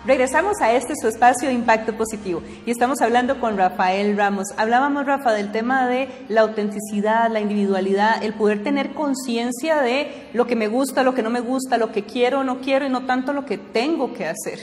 Regresamos 0.07 0.61
a 0.63 0.73
este 0.73 0.95
su 0.95 1.09
espacio 1.09 1.49
de 1.49 1.55
impacto 1.55 1.93
positivo 1.97 2.41
y 2.65 2.71
estamos 2.71 3.01
hablando 3.01 3.41
con 3.41 3.57
Rafael 3.57 4.17
Ramos. 4.17 4.47
Hablábamos, 4.57 5.05
Rafa, 5.05 5.33
del 5.33 5.51
tema 5.51 5.89
de 5.89 6.09
la 6.29 6.43
autenticidad, 6.43 7.29
la 7.29 7.41
individualidad, 7.41 8.23
el 8.23 8.33
poder 8.33 8.63
tener 8.63 8.95
conciencia 8.95 9.83
de 9.83 10.29
lo 10.33 10.47
que 10.47 10.55
me 10.55 10.69
gusta, 10.69 11.03
lo 11.03 11.13
que 11.13 11.25
no 11.25 11.31
me 11.31 11.41
gusta, 11.41 11.77
lo 11.77 11.91
que 11.91 12.05
quiero 12.05 12.41
o 12.41 12.45
no 12.45 12.61
quiero 12.61 12.87
y 12.87 12.89
no 12.89 13.05
tanto 13.05 13.33
lo 13.33 13.45
que 13.45 13.59
tengo 13.59 14.13
que 14.13 14.27
hacer. 14.27 14.61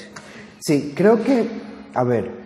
Sí, 0.60 0.94
creo 0.96 1.22
que, 1.22 1.50
a 1.94 2.06
ver, 2.06 2.43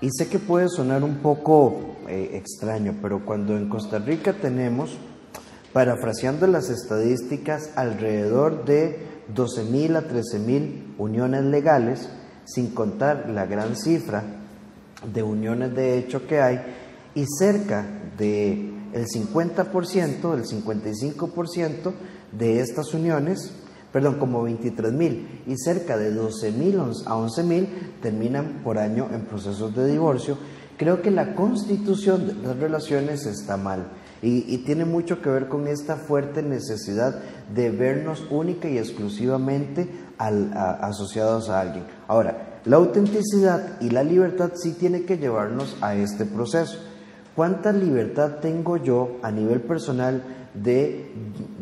y 0.00 0.10
sé 0.10 0.28
que 0.28 0.38
puede 0.38 0.68
sonar 0.68 1.02
un 1.02 1.18
poco 1.18 1.96
eh, 2.08 2.30
extraño, 2.34 2.96
pero 3.00 3.24
cuando 3.24 3.56
en 3.56 3.68
Costa 3.68 3.98
Rica 3.98 4.34
tenemos, 4.34 4.96
parafraseando 5.72 6.46
las 6.46 6.68
estadísticas, 6.70 7.70
alrededor 7.76 8.64
de 8.64 8.98
12.000 9.34 9.96
a 9.96 10.08
13.000 10.08 10.94
uniones 10.98 11.44
legales, 11.44 12.08
sin 12.44 12.70
contar 12.70 13.28
la 13.30 13.46
gran 13.46 13.76
cifra 13.76 14.22
de 15.12 15.22
uniones 15.22 15.74
de 15.74 15.98
hecho 15.98 16.26
que 16.26 16.40
hay, 16.40 16.60
y 17.14 17.24
cerca 17.38 17.86
del 18.16 18.74
el 18.92 19.06
50%, 19.06 20.34
el 20.34 20.44
55% 20.44 21.92
de 22.32 22.60
estas 22.60 22.94
uniones, 22.94 23.52
perdón, 23.96 24.16
como 24.18 24.46
23.000, 24.46 25.44
y 25.46 25.56
cerca 25.56 25.96
de 25.96 26.14
12.000 26.14 27.04
a 27.06 27.14
11.000 27.14 27.66
terminan 28.02 28.60
por 28.62 28.76
año 28.76 29.08
en 29.10 29.22
procesos 29.22 29.74
de 29.74 29.86
divorcio. 29.86 30.36
Creo 30.76 31.00
que 31.00 31.10
la 31.10 31.34
constitución 31.34 32.26
de 32.26 32.34
las 32.34 32.58
relaciones 32.58 33.24
está 33.24 33.56
mal. 33.56 33.86
Y, 34.20 34.58
tiene 34.66 34.84
mucho 34.84 35.22
que 35.22 35.30
ver 35.30 35.48
con 35.48 35.66
esta 35.66 35.96
fuerte 35.96 36.42
necesidad 36.42 37.22
de 37.54 37.70
vernos 37.70 38.26
única 38.28 38.68
y 38.68 38.76
exclusivamente 38.76 39.88
asociados 40.18 41.48
a 41.48 41.60
alguien. 41.60 41.86
Ahora, 42.06 42.60
la 42.66 42.76
autenticidad 42.76 43.80
y 43.80 43.88
la 43.88 44.02
libertad 44.02 44.50
sí 44.56 44.72
tiene 44.72 45.06
que 45.06 45.16
llevarnos 45.16 45.74
a 45.80 45.94
este 45.94 46.26
proceso. 46.26 46.76
¿Cuánta 47.36 47.70
libertad 47.70 48.36
tengo 48.40 48.78
yo 48.78 49.18
a 49.22 49.30
nivel 49.30 49.60
personal 49.60 50.24
de 50.54 51.12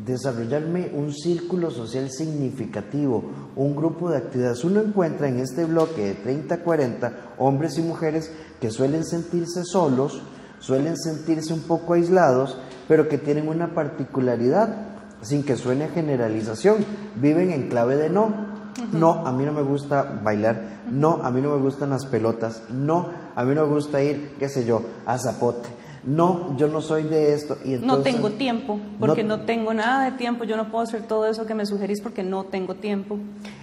desarrollarme 0.06 0.92
un 0.94 1.12
círculo 1.12 1.72
social 1.72 2.10
significativo, 2.10 3.24
un 3.56 3.74
grupo 3.74 4.08
de 4.08 4.18
actividades? 4.18 4.62
Uno 4.62 4.80
encuentra 4.80 5.26
en 5.26 5.40
este 5.40 5.64
bloque 5.64 6.04
de 6.04 6.14
30, 6.14 6.62
40 6.62 7.12
hombres 7.38 7.76
y 7.76 7.82
mujeres 7.82 8.30
que 8.60 8.70
suelen 8.70 9.04
sentirse 9.04 9.64
solos, 9.64 10.22
suelen 10.60 10.96
sentirse 10.96 11.52
un 11.52 11.62
poco 11.62 11.94
aislados, 11.94 12.56
pero 12.86 13.08
que 13.08 13.18
tienen 13.18 13.48
una 13.48 13.74
particularidad, 13.74 14.76
sin 15.22 15.42
que 15.42 15.56
suene 15.56 15.88
generalización, 15.88 16.84
viven 17.16 17.50
en 17.50 17.68
clave 17.68 17.96
de 17.96 18.10
no. 18.10 18.54
No, 18.92 19.26
a 19.26 19.32
mí 19.32 19.44
no 19.44 19.52
me 19.52 19.62
gusta 19.62 20.20
bailar, 20.22 20.82
no, 20.88 21.20
a 21.22 21.30
mí 21.32 21.40
no 21.40 21.56
me 21.56 21.62
gustan 21.62 21.90
las 21.90 22.06
pelotas, 22.06 22.62
no, 22.70 23.23
a 23.34 23.44
mí 23.44 23.54
no 23.54 23.66
me 23.66 23.74
gusta 23.74 24.02
ir, 24.02 24.34
qué 24.38 24.48
sé 24.48 24.64
yo, 24.64 24.82
a 25.06 25.18
zapote 25.18 25.84
no, 26.06 26.54
yo 26.58 26.68
no 26.68 26.80
soy 26.82 27.04
de 27.04 27.32
esto. 27.32 27.56
Y 27.64 27.76
no 27.76 28.02
tengo 28.02 28.30
tiempo, 28.30 28.78
porque 29.00 29.24
no, 29.24 29.40
tengo 29.40 29.72
nada 29.72 30.10
de 30.10 30.16
tiempo, 30.16 30.44
yo 30.44 30.56
no 30.56 30.70
puedo 30.70 30.84
hacer 30.84 31.02
todo 31.06 31.26
eso 31.26 31.46
que 31.46 31.54
me 31.54 31.64
sugerís 31.64 32.00
porque 32.02 32.22
no 32.22 32.44
tengo 32.44 32.74
tiempo. 32.74 33.18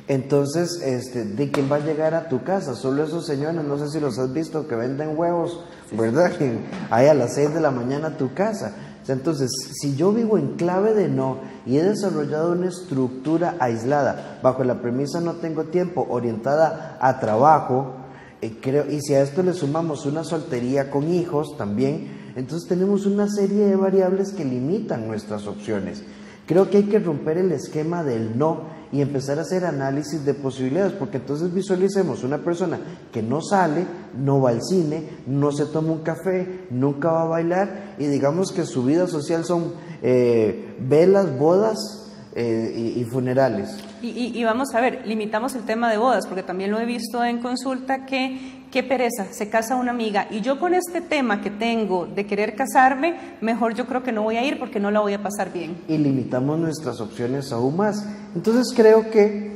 Entonces, 0.08 0.82
este, 0.84 1.24
¿de 1.24 1.52
quién 1.52 1.72
va 1.72 1.76
a 1.76 1.80
llegar 1.80 2.16
a 2.16 2.30
tu 2.30 2.44
casa? 2.44 2.76
Solo 2.76 3.04
esos 3.04 3.26
señores, 3.26 3.64
no 3.64 3.78
sé 3.78 3.90
si 3.90 4.00
los 4.00 4.18
has 4.18 4.34
visto, 4.34 4.68
que 4.68 4.76
venden 4.76 5.18
huevos, 5.18 5.64
¿verdad? 5.92 6.36
Que 6.38 6.58
hay 6.90 7.08
a 7.08 7.14
las 7.14 7.36
6 7.36 7.54
de 7.54 7.62
la 7.62 7.72
mañana 7.72 8.10
a 8.10 8.18
tu 8.18 8.34
casa. 8.34 8.76
Entonces, 9.08 9.52
si 9.80 9.96
yo 9.96 10.12
vivo 10.12 10.38
en 10.38 10.56
clave 10.56 10.94
de 10.94 11.10
no 11.10 11.40
y 11.66 11.78
he 11.78 11.84
desarrollado 11.84 12.54
una 12.54 12.68
estructura 12.68 13.56
aislada, 13.60 14.40
bajo 14.42 14.64
la 14.64 14.82
premisa 14.82 15.20
no 15.20 15.34
tengo 15.34 15.66
tiempo, 15.66 16.08
orientada 16.10 16.98
a 17.02 17.20
trabajo, 17.20 18.01
eh, 18.42 18.58
creo, 18.60 18.90
y 18.90 19.02
si 19.02 19.14
a 19.14 19.22
esto 19.22 19.44
le 19.44 19.54
sumamos 19.54 20.06
una 20.06 20.24
soltería 20.24 20.90
con 20.90 21.14
hijos 21.14 21.56
también, 21.58 22.08
entonces 22.36 22.68
tenemos 22.68 23.06
una 23.06 23.28
serie 23.30 23.66
de 23.66 23.76
variables 23.76 24.32
que 24.32 24.46
limitan 24.46 25.08
nuestras 25.08 25.48
opciones. 25.48 26.04
Creo 26.48 26.70
que 26.70 26.78
hay 26.78 26.84
que 26.84 27.00
romper 27.00 27.38
el 27.38 27.52
esquema 27.52 28.04
del 28.04 28.38
no 28.38 28.64
y 28.92 29.02
empezar 29.02 29.38
a 29.40 29.44
hacer 29.44 29.64
análisis 29.64 30.26
de 30.26 30.34
posibilidades, 30.34 30.94
porque 30.94 31.18
entonces 31.18 31.54
visualicemos 31.54 32.24
una 32.24 32.40
persona 32.40 32.80
que 33.12 33.22
no 33.22 33.42
sale, 33.42 33.86
no 34.18 34.42
va 34.42 34.50
al 34.50 34.62
cine, 34.62 35.08
no 35.28 35.52
se 35.52 35.66
toma 35.66 35.94
un 35.94 36.00
café, 36.02 36.66
nunca 36.70 37.12
va 37.12 37.22
a 37.22 37.28
bailar 37.28 37.96
y 38.00 38.08
digamos 38.08 38.52
que 38.52 38.66
su 38.66 38.84
vida 38.84 39.08
social 39.08 39.46
son 39.46 39.74
eh, 40.02 40.76
velas, 40.82 41.38
bodas 41.38 42.11
eh, 42.34 42.94
y, 42.98 43.04
funerales. 43.04 43.78
y, 44.02 44.44
vamos 44.44 44.74
a 44.74 44.82
ver, 44.82 45.06
limitamos 45.06 45.54
el 45.56 45.64
tema 45.64 45.92
de 45.92 45.98
bodas, 45.98 46.26
porque 46.28 46.44
también 46.44 46.72
lo 46.72 46.80
he 46.80 46.86
visto 46.86 47.24
en 47.24 47.40
consulta 47.40 48.06
que 48.06 48.62
qué 48.72 48.84
pereza, 48.84 49.26
se 49.32 49.50
casa 49.50 49.76
una 49.76 49.92
amiga 49.92 50.28
y 50.32 50.40
yo 50.40 50.58
con 50.58 50.74
este 50.74 51.02
tema 51.02 51.42
que 51.42 51.50
tengo 51.50 52.08
de 52.08 52.26
querer 52.26 52.56
casarme, 52.56 53.16
mejor 53.42 53.76
yo 53.76 53.86
creo 53.86 54.02
que 54.02 54.14
no 54.14 54.24
voy 54.24 54.38
a 54.38 54.46
ir 54.46 54.58
porque 54.58 54.80
no 54.80 54.92
la 54.92 55.02
voy 55.02 55.14
a 55.14 55.22
pasar 55.22 55.52
bien. 55.52 55.76
Y 55.88 55.98
limitamos 55.98 56.58
nuestras 56.58 57.02
opciones 57.02 57.52
aún 57.52 57.76
más. 57.76 58.08
Entonces 58.34 58.74
creo 58.74 59.12
que 59.12 59.52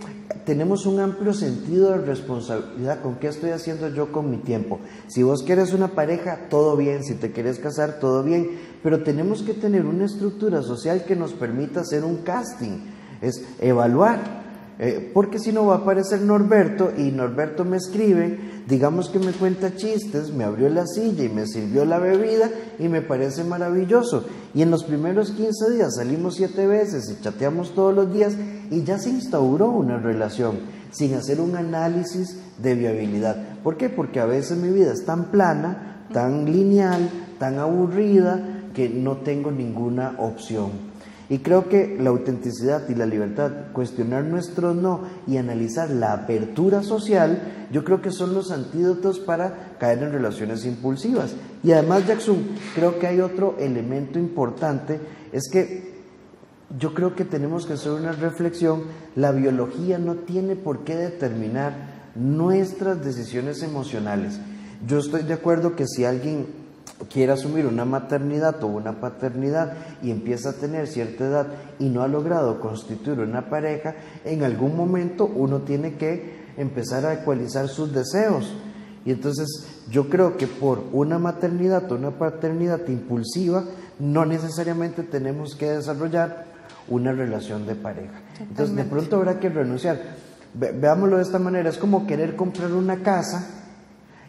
tenemos 0.46 0.86
un 0.86 1.00
amplio 1.00 1.34
sentido 1.34 1.92
de 1.92 1.98
responsabilidad 2.00 3.02
con 3.02 3.16
qué 3.16 3.28
estoy 3.28 3.52
haciendo 3.52 3.90
yo 3.90 4.12
con 4.12 4.30
mi 4.30 4.38
tiempo. 4.38 4.80
Si 5.08 5.24
vos 5.24 5.44
quieres 5.44 5.74
una 5.74 5.90
pareja, 5.90 6.48
todo 6.50 6.76
bien, 6.76 7.04
si 7.04 7.16
te 7.16 7.32
quieres 7.32 7.60
casar, 7.60 8.00
todo 8.00 8.22
bien, 8.22 8.50
pero 8.86 9.02
tenemos 9.02 9.42
que 9.42 9.56
tener 9.56 9.84
una 9.88 10.06
estructura 10.06 10.62
social 10.62 11.06
que 11.06 11.16
nos 11.16 11.34
permita 11.34 11.80
hacer 11.80 12.06
un 12.06 12.18
casting, 12.18 12.82
es 13.20 13.44
evaluar 13.60 14.46
eh, 14.78 15.10
porque 15.12 15.40
si 15.40 15.52
no 15.52 15.66
va 15.66 15.76
a 15.76 15.78
aparecer 15.80 16.22
Norberto 16.22 16.92
y 16.96 17.10
Norberto 17.12 17.64
me 17.64 17.78
escribe, 17.78 18.38
digamos 18.68 19.10
que 19.10 19.18
me 19.18 19.32
cuenta 19.32 19.76
chistes, 19.76 20.34
me 20.34 20.44
abrió 20.44 20.70
la 20.70 20.86
silla 20.86 21.24
y 21.24 21.30
me 21.30 21.48
sirvió 21.48 21.86
la 21.86 21.98
bebida 21.98 22.52
y 22.78 22.90
me 22.90 23.02
parece 23.02 23.44
maravilloso. 23.44 24.26
Y 24.54 24.62
en 24.62 24.70
los 24.70 24.84
primeros 24.84 25.32
15 25.32 25.72
días 25.74 25.96
salimos 25.96 26.36
siete 26.36 26.68
veces 26.68 27.10
y 27.10 27.24
chateamos 27.24 27.74
todos 27.74 27.96
los 27.96 28.14
días 28.14 28.36
y 28.70 28.84
ya 28.84 29.00
se 29.00 29.10
instauró 29.10 29.70
una 29.70 29.98
relación 29.98 30.60
sin 30.92 31.16
hacer 31.16 31.40
un 31.40 31.56
análisis 31.56 32.38
de 32.62 32.76
viabilidad. 32.76 33.60
¿Por 33.64 33.78
qué? 33.78 33.90
Porque 33.90 34.20
a 34.20 34.26
veces 34.26 34.58
mi 34.58 34.70
vida 34.70 34.92
es 34.92 35.06
tan 35.06 35.32
plana, 35.32 36.06
tan 36.12 36.46
lineal, 36.46 37.10
tan 37.40 37.60
aburrida 37.60 38.55
que 38.76 38.90
no 38.90 39.18
tengo 39.18 39.50
ninguna 39.52 40.16
opción. 40.20 40.94
Y 41.28 41.40
creo 41.40 41.68
que 41.70 41.98
la 42.00 42.12
autenticidad 42.12 42.88
y 42.88 42.94
la 42.94 43.08
libertad, 43.08 43.52
cuestionar 43.74 44.26
nuestro 44.26 44.76
no 44.76 45.02
y 45.26 45.38
analizar 45.38 45.90
la 45.90 46.14
apertura 46.14 46.84
social, 46.84 47.68
yo 47.72 47.84
creo 47.84 48.00
que 48.00 48.12
son 48.12 48.36
los 48.36 48.52
antídotos 48.52 49.20
para 49.20 49.76
caer 49.80 50.04
en 50.04 50.12
relaciones 50.12 50.66
impulsivas. 50.66 51.34
Y 51.64 51.72
además, 51.72 52.06
Jackson, 52.06 52.46
creo 52.76 53.00
que 53.00 53.08
hay 53.08 53.22
otro 53.22 53.56
elemento 53.58 54.20
importante, 54.20 55.00
es 55.32 55.50
que 55.52 55.96
yo 56.78 56.94
creo 56.94 57.16
que 57.16 57.26
tenemos 57.26 57.66
que 57.66 57.74
hacer 57.74 57.94
una 57.94 58.12
reflexión, 58.12 58.84
la 59.16 59.32
biología 59.32 59.98
no 59.98 60.16
tiene 60.16 60.56
por 60.56 60.84
qué 60.84 60.96
determinar 60.96 62.12
nuestras 62.16 63.04
decisiones 63.04 63.64
emocionales. 63.64 64.40
Yo 64.86 65.00
estoy 65.00 65.24
de 65.24 65.34
acuerdo 65.34 65.76
que 65.76 65.88
si 65.88 66.06
alguien 66.06 66.65
quiere 67.12 67.34
asumir 67.34 67.66
una 67.66 67.86
maternidad 67.86 68.64
o 68.64 68.68
una 68.68 69.00
paternidad 69.00 69.74
y 70.02 70.12
empieza 70.12 70.52
a 70.52 70.54
tener 70.54 70.88
cierta 70.88 71.26
edad 71.26 71.48
y 71.80 71.90
no 71.90 72.02
ha 72.02 72.08
logrado 72.08 72.60
constituir 72.60 73.20
una 73.20 73.50
pareja, 73.50 73.96
en 74.24 74.44
algún 74.44 74.76
momento 74.76 75.26
uno 75.26 75.62
tiene 75.62 75.96
que 75.96 76.46
empezar 76.58 77.06
a 77.06 77.14
ecualizar 77.14 77.68
sus 77.68 77.94
deseos. 77.94 78.54
Y 79.06 79.12
entonces 79.12 79.48
yo 79.90 80.10
creo 80.10 80.38
que 80.38 80.48
por 80.48 80.84
una 80.92 81.20
maternidad 81.20 81.92
o 81.92 81.96
una 81.96 82.12
paternidad 82.12 82.88
impulsiva 82.88 83.64
no 84.00 84.26
necesariamente 84.26 85.04
tenemos 85.04 85.56
que 85.56 85.70
desarrollar 85.72 86.46
una 86.88 87.12
relación 87.12 87.66
de 87.68 87.76
pareja. 87.76 88.22
Entonces 88.40 88.76
de 88.76 88.84
pronto 88.84 89.18
habrá 89.18 89.40
que 89.40 89.50
renunciar. 89.50 90.02
veámoslo 90.54 91.18
de 91.18 91.24
esta 91.24 91.40
manera, 91.40 91.70
es 91.70 91.78
como 91.78 92.08
querer 92.08 92.36
comprar 92.36 92.72
una 92.72 93.04
casa 93.04 93.65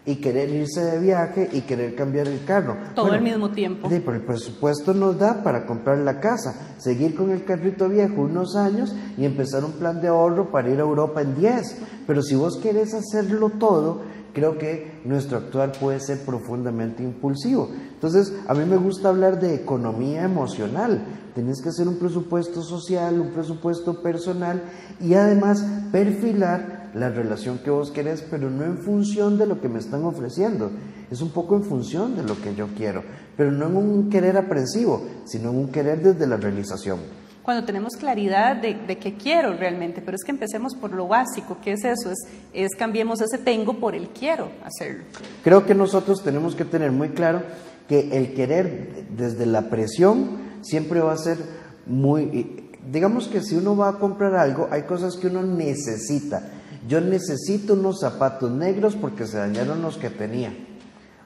y 0.07 0.17
querer 0.17 0.49
irse 0.51 0.81
de 0.83 1.01
viaje 1.01 1.49
y 1.53 1.63
querer 1.63 1.97
cambiar 1.97 2.29
el 2.29 2.45
carro. 2.45 2.77
Todo 2.95 3.13
al 3.13 3.21
mismo 3.21 3.51
tiempo. 3.51 3.91
Sí, 3.91 4.01
pero 4.05 4.17
el 4.17 4.25
presupuesto 4.25 4.95
nos 4.95 5.19
da 5.19 5.43
para 5.43 5.67
comprar 5.67 5.99
la 5.99 6.21
casa, 6.21 6.77
seguir 6.79 7.17
con 7.17 7.31
el 7.31 7.45
carrito 7.45 7.89
viejo 7.89 8.23
unos 8.23 8.57
años 8.57 8.95
y 9.19 9.25
empezar 9.25 9.65
un 9.65 9.73
plan 9.73 10.01
de 10.01 10.09
ahorro 10.09 10.51
para 10.53 10.71
ir 10.71 10.79
a 10.79 10.83
Europa 10.83 11.23
en 11.23 11.35
10. 11.35 11.83
Pero 12.07 12.23
si 12.23 12.37
vos 12.37 12.57
querés 12.59 12.95
hacerlo 12.95 13.51
todo, 13.51 14.03
creo 14.33 14.59
que 14.59 15.01
nuestro 15.05 15.39
actuar 15.39 15.73
puede 15.73 15.99
ser 15.99 16.25
profundamente 16.25 17.03
impulsivo. 17.03 17.71
Entonces, 17.95 18.33
a 18.47 18.55
mí 18.55 18.65
me 18.65 18.77
gusta 18.77 19.09
hablar 19.09 19.41
de 19.41 19.55
economía 19.55 20.23
emocional. 20.23 21.05
Tenés 21.35 21.61
que 21.61 21.71
hacer 21.71 21.89
un 21.89 21.99
presupuesto 21.99 22.63
social, 22.63 23.19
un 23.19 23.33
presupuesto 23.33 24.03
personal 24.03 24.63
y 25.01 25.15
además 25.15 25.67
perfilar 25.91 26.86
la 26.97 27.11
relación 27.11 27.59
que 27.59 27.71
vos 27.71 27.91
querés, 27.91 28.23
pero 28.23 28.51
no 28.51 28.65
en 28.65 28.79
función 28.79 29.37
de 29.37 29.47
lo 29.47 29.61
que 29.61 29.69
me 29.69 29.79
están 29.79 30.05
ofreciendo. 30.05 30.71
Es 31.11 31.21
un 31.21 31.31
poco 31.31 31.55
en 31.55 31.63
función 31.63 32.17
de 32.17 32.23
lo 32.23 32.41
que 32.41 32.55
yo 32.55 32.69
quiero, 32.77 33.03
pero 33.37 33.53
no 33.53 33.67
en 33.67 33.77
un 33.77 34.11
querer 34.11 34.37
aprensivo, 34.37 35.07
sino 35.25 35.51
en 35.51 35.57
un 35.57 35.69
querer 35.69 36.03
desde 36.03 36.27
la 36.27 36.37
realización. 36.37 36.99
cuando 37.47 37.65
tenemos 37.65 37.95
claridad 37.97 38.57
de, 38.57 38.75
de 38.75 38.99
qué 38.99 39.15
quiero 39.15 39.57
realmente. 39.57 40.03
Pero 40.05 40.17
es 40.17 40.25
que 40.25 40.33
empecemos 40.33 40.75
por 40.75 40.91
lo 40.93 41.07
básico, 41.07 41.59
¿qué 41.63 41.75
es 41.75 41.85
eso? 41.85 42.11
Es, 42.11 42.19
es 42.53 42.71
cambiemos 42.77 43.21
ese 43.21 43.39
tengo 43.39 43.75
por 43.75 43.95
el 43.95 44.09
quiero 44.09 44.51
hacerlo. 44.65 45.05
Creo 45.45 45.65
que 45.65 45.73
nosotros 45.73 46.25
tenemos 46.25 46.57
que 46.57 46.65
tener 46.65 46.91
muy 46.91 47.11
claro 47.11 47.43
que 47.89 48.17
el 48.17 48.35
querer 48.35 49.07
desde 49.17 49.47
la 49.47 49.71
presión 49.71 50.39
siempre 50.63 50.99
va 50.99 51.13
a 51.13 51.19
ser 51.19 51.39
muy... 51.87 52.65
Digamos 52.91 53.29
que 53.29 53.41
si 53.41 53.55
uno 53.55 53.77
va 53.77 53.91
a 53.91 53.99
comprar 54.01 54.35
algo, 54.35 54.67
hay 54.73 54.83
cosas 54.83 55.17
que 55.17 55.29
uno 55.29 55.43
necesita. 55.43 56.51
Yo 56.87 57.01
necesito 57.01 57.75
unos 57.75 58.01
zapatos 58.01 58.51
negros 58.51 58.97
porque 58.97 59.27
se 59.27 59.39
dañaron 59.39 59.83
los 59.83 59.97
que 59.97 60.11
tenía. 60.11 60.53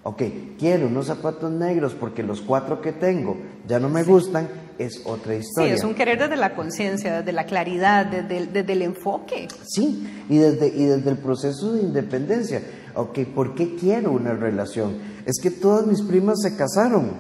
Ok, 0.03 0.23
quiero 0.59 0.87
unos 0.87 1.07
zapatos 1.07 1.51
negros 1.51 1.95
porque 1.99 2.23
los 2.23 2.41
cuatro 2.41 2.81
que 2.81 2.93
tengo 2.93 3.37
ya 3.69 3.79
no 3.79 3.91
me 3.91 4.03
gustan, 4.03 4.49
es 4.79 5.03
otra 5.05 5.35
historia. 5.35 5.73
Sí, 5.73 5.79
es 5.79 5.85
un 5.85 5.95
querer 5.95 6.19
desde 6.19 6.37
la 6.37 6.55
conciencia, 6.55 7.19
desde 7.19 7.33
la 7.33 7.45
claridad, 7.45 8.07
desde 8.07 8.39
el, 8.39 8.53
desde 8.53 8.73
el, 8.73 8.81
enfoque. 8.81 9.47
Sí, 9.67 10.09
y 10.31 10.39
desde, 10.39 10.69
y 10.69 10.87
desde 10.87 11.11
el 11.11 11.19
proceso 11.19 11.75
de 11.75 11.83
independencia. 11.83 12.63
Ok, 12.95 13.19
¿por 13.35 13.55
qué 13.55 13.77
quiero 13.77 14.13
una 14.13 14.33
relación? 14.33 14.97
Es 15.27 15.39
que 15.43 15.51
todas 15.51 15.87
mis 15.87 16.01
primas 16.01 16.41
se 16.41 16.57
casaron. 16.57 17.13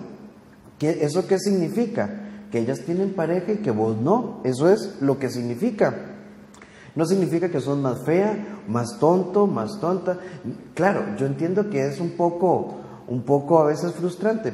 ¿Qué, 0.78 1.04
¿Eso 1.04 1.26
qué 1.26 1.38
significa? 1.38 2.46
Que 2.50 2.60
ellas 2.60 2.80
tienen 2.86 3.12
pareja 3.12 3.52
y 3.52 3.58
que 3.58 3.70
vos 3.70 4.00
no. 4.00 4.40
Eso 4.44 4.72
es 4.72 4.96
lo 5.02 5.18
que 5.18 5.28
significa. 5.28 6.09
No 6.94 7.04
significa 7.06 7.48
que 7.48 7.60
son 7.60 7.82
más 7.82 8.04
fea, 8.04 8.62
más 8.68 8.98
tonto, 8.98 9.46
más 9.46 9.78
tonta. 9.80 10.18
Claro, 10.74 11.16
yo 11.16 11.26
entiendo 11.26 11.70
que 11.70 11.86
es 11.86 12.00
un 12.00 12.10
poco, 12.10 12.78
un 13.08 13.22
poco 13.22 13.60
a 13.60 13.66
veces 13.66 13.92
frustrante, 13.92 14.52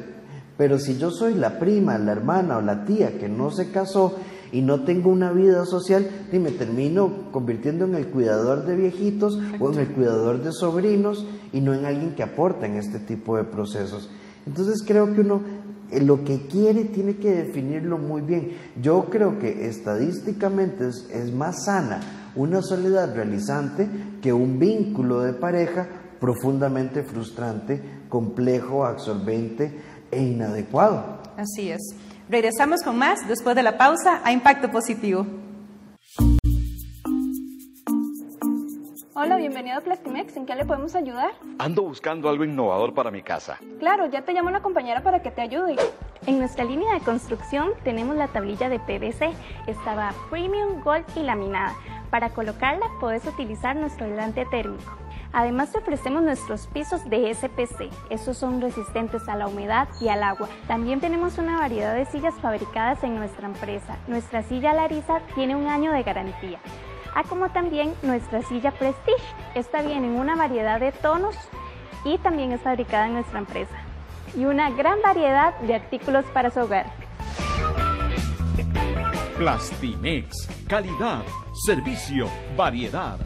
pero 0.57 0.79
si 0.79 0.97
yo 0.97 1.11
soy 1.11 1.33
la 1.33 1.59
prima, 1.59 1.97
la 1.97 2.11
hermana 2.11 2.57
o 2.57 2.61
la 2.61 2.85
tía 2.85 3.17
que 3.17 3.29
no 3.29 3.51
se 3.51 3.71
casó 3.71 4.15
y 4.51 4.61
no 4.61 4.83
tengo 4.83 5.09
una 5.09 5.31
vida 5.31 5.65
social, 5.65 6.07
y 6.31 6.39
me 6.39 6.51
termino 6.51 7.31
convirtiendo 7.31 7.85
en 7.85 7.95
el 7.95 8.07
cuidador 8.07 8.65
de 8.65 8.75
viejitos 8.75 9.37
o 9.59 9.73
en 9.73 9.79
el 9.79 9.87
cuidador 9.89 10.41
de 10.41 10.51
sobrinos 10.53 11.25
y 11.51 11.59
no 11.59 11.73
en 11.73 11.85
alguien 11.85 12.15
que 12.15 12.23
aporta 12.23 12.65
en 12.65 12.75
este 12.75 12.99
tipo 12.99 13.35
de 13.35 13.43
procesos. 13.43 14.09
Entonces 14.45 14.83
creo 14.87 15.13
que 15.13 15.21
uno 15.21 15.41
eh, 15.91 16.01
lo 16.01 16.23
que 16.23 16.47
quiere 16.47 16.85
tiene 16.85 17.17
que 17.17 17.31
definirlo 17.31 17.97
muy 17.97 18.21
bien. 18.21 18.53
Yo 18.81 19.05
creo 19.09 19.39
que 19.39 19.67
estadísticamente 19.67 20.87
es, 20.87 21.09
es 21.11 21.33
más 21.33 21.65
sana 21.65 21.99
una 22.37 22.61
soledad 22.61 23.13
realizante 23.15 23.89
que 24.21 24.31
un 24.31 24.59
vínculo 24.59 25.21
de 25.21 25.33
pareja 25.33 25.87
profundamente 26.19 27.03
frustrante, 27.03 27.81
complejo, 28.09 28.85
absorbente 28.85 29.81
e 30.11 30.21
inadecuado. 30.21 31.19
Así 31.35 31.71
es. 31.71 31.81
Regresamos 32.29 32.81
con 32.83 32.97
más 32.97 33.27
después 33.27 33.55
de 33.55 33.63
la 33.63 33.77
pausa 33.77 34.21
a 34.23 34.31
Impacto 34.31 34.69
Positivo. 34.69 35.25
Hola, 39.19 39.37
bienvenido 39.37 39.79
a 39.79 39.81
Plastimex. 39.81 40.37
¿En 40.37 40.45
qué 40.45 40.53
le 40.53 40.63
podemos 40.63 40.93
ayudar? 40.93 41.31
Ando 41.57 41.81
buscando 41.81 42.29
algo 42.29 42.43
innovador 42.43 42.93
para 42.93 43.09
mi 43.09 43.23
casa. 43.23 43.57
Claro, 43.79 44.05
ya 44.11 44.21
te 44.21 44.31
llamo 44.31 44.49
una 44.49 44.61
compañera 44.61 45.01
para 45.01 45.23
que 45.23 45.31
te 45.31 45.41
ayude. 45.41 45.75
En 46.27 46.37
nuestra 46.37 46.63
línea 46.63 46.93
de 46.93 46.99
construcción 46.99 47.71
tenemos 47.83 48.15
la 48.15 48.27
tablilla 48.27 48.69
de 48.69 48.77
PVC. 48.77 49.33
Estaba 49.65 50.13
premium, 50.29 50.83
gold 50.83 51.03
y 51.15 51.23
laminada. 51.23 51.73
Para 52.09 52.29
colocarla 52.29 52.85
puedes 52.99 53.25
utilizar 53.25 53.75
nuestro 53.75 54.05
aislante 54.05 54.45
térmico. 54.45 54.91
Además 55.33 55.71
te 55.71 55.79
ofrecemos 55.79 56.23
nuestros 56.23 56.67
pisos 56.67 57.07
de 57.09 57.33
SPC. 57.33 57.91
Estos 58.09 58.37
son 58.37 58.61
resistentes 58.61 59.27
a 59.27 59.35
la 59.35 59.47
humedad 59.47 59.87
y 59.99 60.07
al 60.07 60.23
agua. 60.23 60.47
También 60.67 60.99
tenemos 61.01 61.37
una 61.37 61.59
variedad 61.59 61.93
de 61.93 62.05
sillas 62.05 62.33
fabricadas 62.35 63.03
en 63.03 63.15
nuestra 63.15 63.47
empresa. 63.47 63.97
Nuestra 64.07 64.41
silla 64.43 64.73
Larisa 64.73 65.19
tiene 65.35 65.55
un 65.55 65.67
año 65.67 65.91
de 65.91 66.03
garantía. 66.03 66.59
Ah, 67.13 67.23
como 67.27 67.49
también 67.49 67.93
nuestra 68.03 68.41
silla 68.43 68.71
Prestige. 68.71 69.23
Esta 69.55 69.81
viene 69.81 70.07
en 70.07 70.19
una 70.19 70.35
variedad 70.35 70.79
de 70.79 70.91
tonos 70.91 71.35
y 72.05 72.17
también 72.19 72.51
es 72.51 72.61
fabricada 72.61 73.07
en 73.07 73.13
nuestra 73.13 73.39
empresa. 73.39 73.75
Y 74.35 74.45
una 74.45 74.69
gran 74.69 75.01
variedad 75.01 75.57
de 75.59 75.75
artículos 75.75 76.25
para 76.33 76.51
su 76.51 76.59
hogar. 76.61 77.06
Plastimex, 79.37 80.47
calidad, 80.67 81.23
servicio, 81.67 82.27
variedad. 82.55 83.19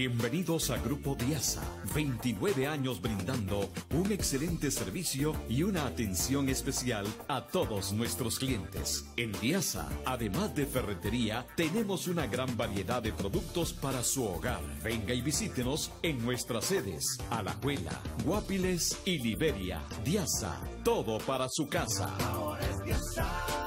Bienvenidos 0.00 0.70
a 0.70 0.78
Grupo 0.78 1.14
Diasa, 1.14 1.60
29 1.94 2.66
años 2.66 3.02
brindando 3.02 3.68
un 3.92 4.10
excelente 4.10 4.70
servicio 4.70 5.34
y 5.46 5.62
una 5.62 5.84
atención 5.84 6.48
especial 6.48 7.06
a 7.28 7.46
todos 7.48 7.92
nuestros 7.92 8.38
clientes. 8.38 9.04
En 9.18 9.30
Diasa, 9.32 9.90
además 10.06 10.54
de 10.54 10.64
ferretería, 10.64 11.46
tenemos 11.54 12.08
una 12.08 12.26
gran 12.26 12.56
variedad 12.56 13.02
de 13.02 13.12
productos 13.12 13.74
para 13.74 14.02
su 14.02 14.24
hogar. 14.24 14.62
Venga 14.82 15.12
y 15.12 15.20
visítenos 15.20 15.92
en 16.02 16.24
nuestras 16.24 16.64
sedes, 16.64 17.18
Alajuela, 17.28 18.00
Guapiles 18.24 19.02
y 19.04 19.18
Liberia. 19.18 19.82
Diasa, 20.02 20.62
todo 20.82 21.18
para 21.18 21.46
su 21.50 21.68
casa. 21.68 22.16
Ahora 22.32 22.64
es 22.70 22.82
Diasa. 22.84 23.59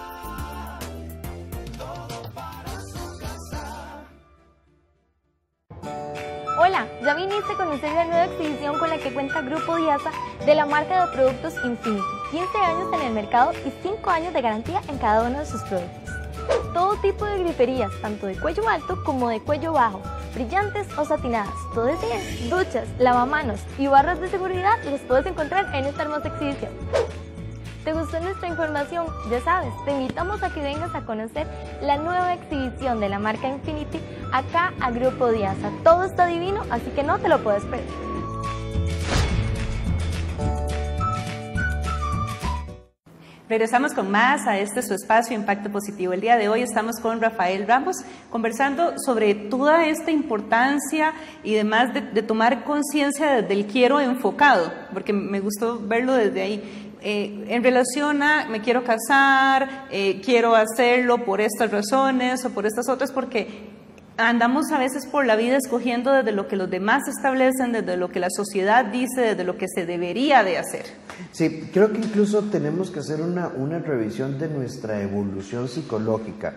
Hola, 6.73 6.88
ya 7.03 7.13
viniste 7.13 7.53
a 7.53 7.55
conocer 7.55 7.93
la 7.93 8.05
nueva 8.05 8.25
exhibición 8.25 8.79
con 8.79 8.89
la 8.89 8.97
que 8.97 9.13
cuenta 9.13 9.41
Grupo 9.41 9.75
Diasa 9.75 10.09
de 10.43 10.55
la 10.55 10.65
marca 10.65 11.05
de 11.05 11.12
productos 11.12 11.53
Infinity. 11.63 12.01
15 12.31 12.57
años 12.57 12.88
en 12.93 13.01
el 13.01 13.13
mercado 13.13 13.51
y 13.63 13.71
5 13.83 14.09
años 14.09 14.33
de 14.33 14.41
garantía 14.41 14.81
en 14.88 14.97
cada 14.97 15.27
uno 15.27 15.38
de 15.38 15.45
sus 15.45 15.62
productos. 15.62 16.15
Todo 16.73 16.95
tipo 16.95 17.25
de 17.25 17.43
griferías, 17.43 17.91
tanto 18.01 18.25
de 18.25 18.36
cuello 18.39 18.67
alto 18.67 19.03
como 19.03 19.29
de 19.29 19.39
cuello 19.39 19.73
bajo, 19.73 20.01
brillantes 20.33 20.88
o 20.97 21.05
satinadas, 21.05 21.53
todo 21.75 21.89
es 21.89 22.01
bien. 22.01 22.49
Duchas, 22.49 22.88
lavamanos 22.97 23.59
y 23.77 23.86
barras 23.86 24.19
de 24.19 24.29
seguridad 24.29 24.83
los 24.86 25.01
puedes 25.01 25.27
encontrar 25.27 25.75
en 25.75 25.86
esta 25.86 26.01
hermosa 26.01 26.29
exhibición. 26.29 26.71
¿Te 27.83 27.91
gustó 27.91 28.19
nuestra 28.21 28.47
información? 28.47 29.05
Ya 29.29 29.41
sabes, 29.41 29.73
te 29.83 29.91
invitamos 29.91 30.41
a 30.41 30.49
que 30.49 30.62
vengas 30.62 30.95
a 30.95 31.05
conocer 31.05 31.45
la 31.81 31.97
nueva 31.97 32.33
exhibición 32.33 33.01
de 33.01 33.09
la 33.09 33.19
marca 33.19 33.49
Infinity 33.49 33.99
acá 34.34 34.74
a 34.82 34.89
Grupo 34.89 35.32
Diasa. 35.32 35.72
Todo 35.84 36.06
está 36.06 36.26
divino, 36.26 36.63
así 36.72 36.89
que 36.96 37.04
no 37.04 37.19
te 37.19 37.30
lo 37.30 37.41
puedes 37.43 37.63
perder. 37.65 37.86
Regresamos 43.48 43.93
con 43.93 44.10
más 44.10 44.48
a 44.48 44.58
este 44.58 44.82
su 44.82 44.96
espacio 44.96 45.36
Impacto 45.36 45.72
Positivo. 45.72 46.13
El 46.13 46.22
día 46.22 46.38
de 46.38 46.50
hoy 46.50 46.63
estamos 46.63 47.00
con 47.00 47.22
Rafael 47.22 47.67
Ramos 47.67 47.98
conversando 48.32 48.93
sobre 48.98 49.36
toda 49.36 49.86
esta 49.86 50.10
importancia 50.10 51.13
y 51.43 51.54
demás 51.54 51.93
de, 51.93 52.24
tomar 52.24 52.63
conciencia 52.63 53.34
desde 53.34 53.54
el 53.54 53.67
quiero 53.67 54.00
enfocado, 54.00 54.72
porque 54.91 55.13
me 55.13 55.39
gustó 55.39 55.80
verlo 55.80 56.13
desde 56.13 56.41
ahí. 56.41 56.89
Eh, 57.02 57.46
en 57.50 57.63
relación 57.63 58.24
a 58.24 58.48
me 58.48 58.62
quiero 58.62 58.84
casar, 58.84 59.88
eh, 59.91 60.22
quiero 60.26 60.56
hacerlo 60.56 61.24
por 61.24 61.39
estas 61.41 61.69
razones 61.69 62.43
o 62.46 62.50
por 62.50 62.65
estas 62.65 62.89
otras, 62.89 63.12
porque 63.12 63.83
andamos 64.17 64.71
a 64.71 64.80
veces 64.80 65.06
por 65.06 65.26
la 65.26 65.36
vida 65.36 65.58
escogiendo 65.58 66.12
desde 66.12 66.32
lo 66.32 66.47
que 66.47 66.56
los 66.56 66.69
demás 66.69 67.08
establecen, 67.08 67.71
desde 67.71 67.97
lo 67.97 68.10
que 68.10 68.19
la 68.19 68.30
sociedad 68.30 68.86
dice, 68.86 69.21
desde 69.21 69.43
lo 69.43 69.58
que 69.58 69.67
se 69.67 69.86
debería 69.86 70.43
de 70.43 70.58
hacer. 70.58 70.86
Sí, 71.32 71.69
creo 71.73 71.91
que 71.91 71.99
incluso 71.99 72.43
tenemos 72.43 72.91
que 72.91 72.99
hacer 72.99 73.21
una, 73.21 73.47
una 73.47 73.80
revisión 73.80 74.38
de 74.38 74.49
nuestra 74.49 75.02
evolución 75.02 75.67
psicológica. 75.67 76.54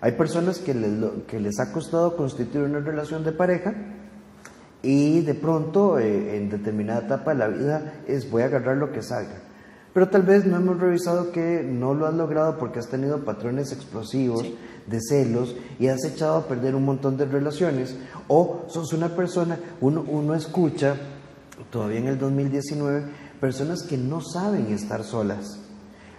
Hay 0.00 0.12
personas 0.12 0.58
que 0.58 0.74
les, 0.74 0.90
que 1.26 1.40
les 1.40 1.60
ha 1.60 1.72
costado 1.72 2.16
constituir 2.16 2.64
una 2.64 2.80
relación 2.80 3.22
de 3.22 3.32
pareja 3.32 3.74
y 4.82 5.20
de 5.20 5.34
pronto 5.34 5.98
eh, 5.98 6.36
en 6.36 6.48
determinada 6.48 7.00
etapa 7.00 7.32
de 7.32 7.38
la 7.38 7.48
vida 7.48 7.92
es 8.06 8.30
voy 8.30 8.42
a 8.42 8.46
agarrar 8.46 8.78
lo 8.78 8.92
que 8.92 9.02
salga. 9.02 9.49
Pero 9.92 10.08
tal 10.08 10.22
vez 10.22 10.46
no 10.46 10.56
hemos 10.56 10.78
revisado 10.78 11.32
que 11.32 11.62
no 11.64 11.94
lo 11.94 12.06
has 12.06 12.14
logrado 12.14 12.58
porque 12.58 12.78
has 12.78 12.88
tenido 12.88 13.24
patrones 13.24 13.72
explosivos 13.72 14.46
de 14.86 15.00
celos 15.00 15.56
y 15.78 15.88
has 15.88 16.04
echado 16.04 16.36
a 16.36 16.46
perder 16.46 16.74
un 16.74 16.84
montón 16.84 17.16
de 17.16 17.24
relaciones. 17.24 17.96
O 18.28 18.66
sos 18.68 18.92
una 18.92 19.16
persona, 19.16 19.58
uno, 19.80 20.04
uno 20.06 20.34
escucha, 20.34 20.96
todavía 21.70 21.98
en 21.98 22.06
el 22.06 22.18
2019, 22.18 23.04
personas 23.40 23.82
que 23.82 23.96
no 23.96 24.20
saben 24.20 24.72
estar 24.72 25.02
solas. 25.02 25.58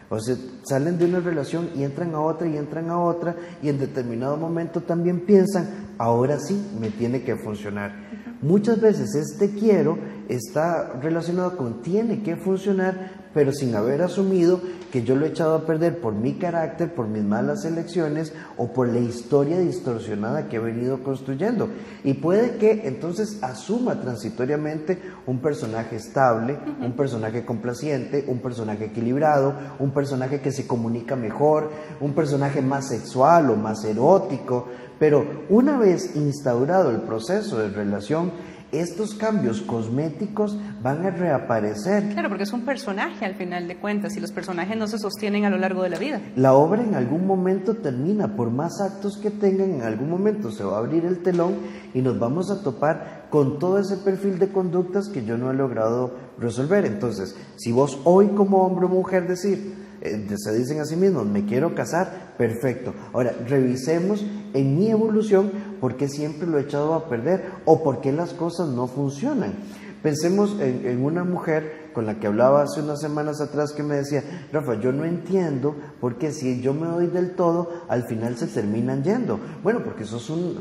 O 0.10 0.20
sea, 0.20 0.36
salen 0.64 0.98
de 0.98 1.06
una 1.06 1.22
relación 1.22 1.70
y 1.74 1.84
entran 1.84 2.14
a 2.16 2.20
otra 2.20 2.46
y 2.46 2.58
entran 2.58 2.90
a 2.90 3.00
otra 3.00 3.34
y 3.64 3.70
en 3.70 3.80
determinado 3.80 4.36
momento 4.36 4.82
también 4.82 5.22
piensan, 5.22 5.96
ahora 5.98 6.38
sí 6.38 6.62
me 6.78 6.90
tiene 6.90 7.24
que 7.24 7.38
funcionar. 7.38 7.96
Muchas 8.42 8.82
veces 8.82 9.16
este 9.16 9.58
quiero 9.58 9.98
está 10.28 11.00
relacionado 11.02 11.56
con 11.56 11.82
tiene 11.82 12.24
que 12.24 12.36
funcionar, 12.36 13.21
pero 13.34 13.52
sin 13.52 13.76
haber 13.76 14.02
asumido 14.02 14.60
que 14.92 15.04
yo 15.04 15.16
lo 15.16 15.26
he 15.26 15.30
echado 15.30 15.56
a 15.56 15.66
perder 15.66 16.00
por 16.00 16.14
mi 16.14 16.34
carácter, 16.34 16.94
por 16.94 17.08
mis 17.08 17.24
malas 17.24 17.64
elecciones 17.64 18.34
o 18.58 18.74
por 18.74 18.90
la 18.90 19.00
historia 19.00 19.58
distorsionada 19.60 20.50
que 20.50 20.58
he 20.58 20.60
venido 20.60 21.04
construyendo. 21.04 21.70
Y 22.04 22.16
puede 22.16 22.58
que 22.58 22.88
entonces 22.88 23.40
asuma 23.42 24.02
transitoriamente 24.02 25.02
un 25.26 25.40
personaje 25.40 25.96
estable, 25.96 26.60
un 26.82 26.94
personaje 26.94 27.46
complaciente, 27.46 28.26
un 28.28 28.40
personaje 28.40 28.86
equilibrado, 28.86 29.56
un 29.80 29.92
personaje 29.92 30.42
que 30.42 30.52
se 30.52 30.68
comunica 30.68 31.16
mejor, 31.16 31.72
un 32.02 32.14
personaje 32.14 32.62
más 32.62 32.90
sexual 32.90 33.50
o 33.50 33.56
más 33.56 33.84
erótico, 33.86 34.68
pero 35.00 35.26
una 35.50 35.80
vez 35.80 36.16
instaurado 36.16 36.92
el 36.92 37.02
proceso 37.02 37.58
de 37.58 37.70
relación, 37.70 38.32
estos 38.72 39.16
cambios 39.16 39.62
cosméticos 39.62 40.58
van 40.82 41.06
a 41.06 41.10
reaparecer. 41.10 42.10
Claro, 42.14 42.30
porque 42.30 42.44
es 42.44 42.54
un 42.54 42.66
personaje 42.66 43.26
al 43.26 43.36
final 43.36 43.68
de 43.68 43.78
cuentas 43.78 44.16
y 44.16 44.20
los 44.20 44.32
personajes 44.32 44.78
no 44.78 44.88
se 44.88 44.98
sostienen 44.98 45.46
a 45.46 45.50
lo 45.50 45.58
largo 45.58 45.84
de 45.84 45.90
la 45.90 46.00
vida. 46.00 46.22
La 46.36 46.54
obra 46.54 46.82
en 46.82 46.96
algún 46.96 47.28
momento 47.28 47.76
termina, 47.76 48.36
por 48.36 48.50
más 48.50 48.82
actos 48.82 49.18
que 49.18 49.32
tengan, 49.32 49.72
en 49.72 49.82
algún 49.82 50.10
momento 50.10 50.52
se 50.52 50.64
va 50.64 50.76
a 50.76 50.80
abrir 50.80 51.06
el 51.06 51.22
telón 51.24 51.56
y 51.94 52.02
nos 52.02 52.18
vamos 52.20 52.50
a 52.50 52.64
topar 52.64 53.28
con 53.30 53.60
todo 53.60 53.80
ese 53.80 53.98
perfil 53.98 54.40
de 54.40 54.52
conductas 54.52 55.10
que 55.10 55.26
yo 55.26 55.38
no 55.38 55.52
he 55.52 55.54
logrado 55.54 56.16
resolver. 56.38 56.86
Entonces, 56.86 57.36
si 57.58 57.72
vos 57.72 58.00
hoy 58.04 58.30
como 58.30 58.66
hombre 58.66 58.86
o 58.86 58.90
mujer 58.90 59.28
decir, 59.28 59.91
eh, 60.02 60.28
se 60.36 60.54
dicen 60.54 60.80
a 60.80 60.86
sí 60.86 60.96
mismos, 60.96 61.26
me 61.28 61.46
quiero 61.46 61.76
casar, 61.76 62.34
perfecto. 62.38 62.94
Ahora, 63.14 63.34
revisemos 63.48 64.26
en 64.54 64.78
mi 64.78 64.90
evolución 64.90 65.52
por 65.80 65.96
qué 65.96 66.08
siempre 66.08 66.48
lo 66.48 66.58
he 66.58 66.64
echado 66.64 66.94
a 66.94 67.08
perder 67.08 67.46
o 67.66 67.84
por 67.84 68.02
qué 68.02 68.12
las 68.12 68.34
cosas 68.34 68.70
no 68.70 68.88
funcionan. 68.88 69.54
Pensemos 70.02 70.60
en, 70.60 71.04
una 71.04 71.24
mujer 71.24 71.92
con 71.94 72.08
la 72.08 72.20
que 72.20 72.26
hablaba 72.26 72.64
hace 72.64 72.82
unas 72.82 73.00
semanas 73.00 73.40
atrás 73.40 73.72
que 73.72 73.84
me 73.84 73.98
decía, 73.98 74.24
Rafa, 74.52 74.80
yo 74.80 74.92
no 74.92 75.06
entiendo 75.06 75.76
por 76.00 76.18
qué 76.18 76.32
si 76.32 76.60
yo 76.60 76.74
me 76.74 76.88
doy 76.88 77.06
del 77.06 77.36
todo, 77.36 77.70
al 77.88 78.08
final 78.08 78.36
se 78.36 78.48
terminan 78.48 79.04
yendo. 79.04 79.40
Bueno, 79.62 79.84
porque 79.84 80.04
eso 80.04 80.18
es 80.18 80.28
un, 80.32 80.58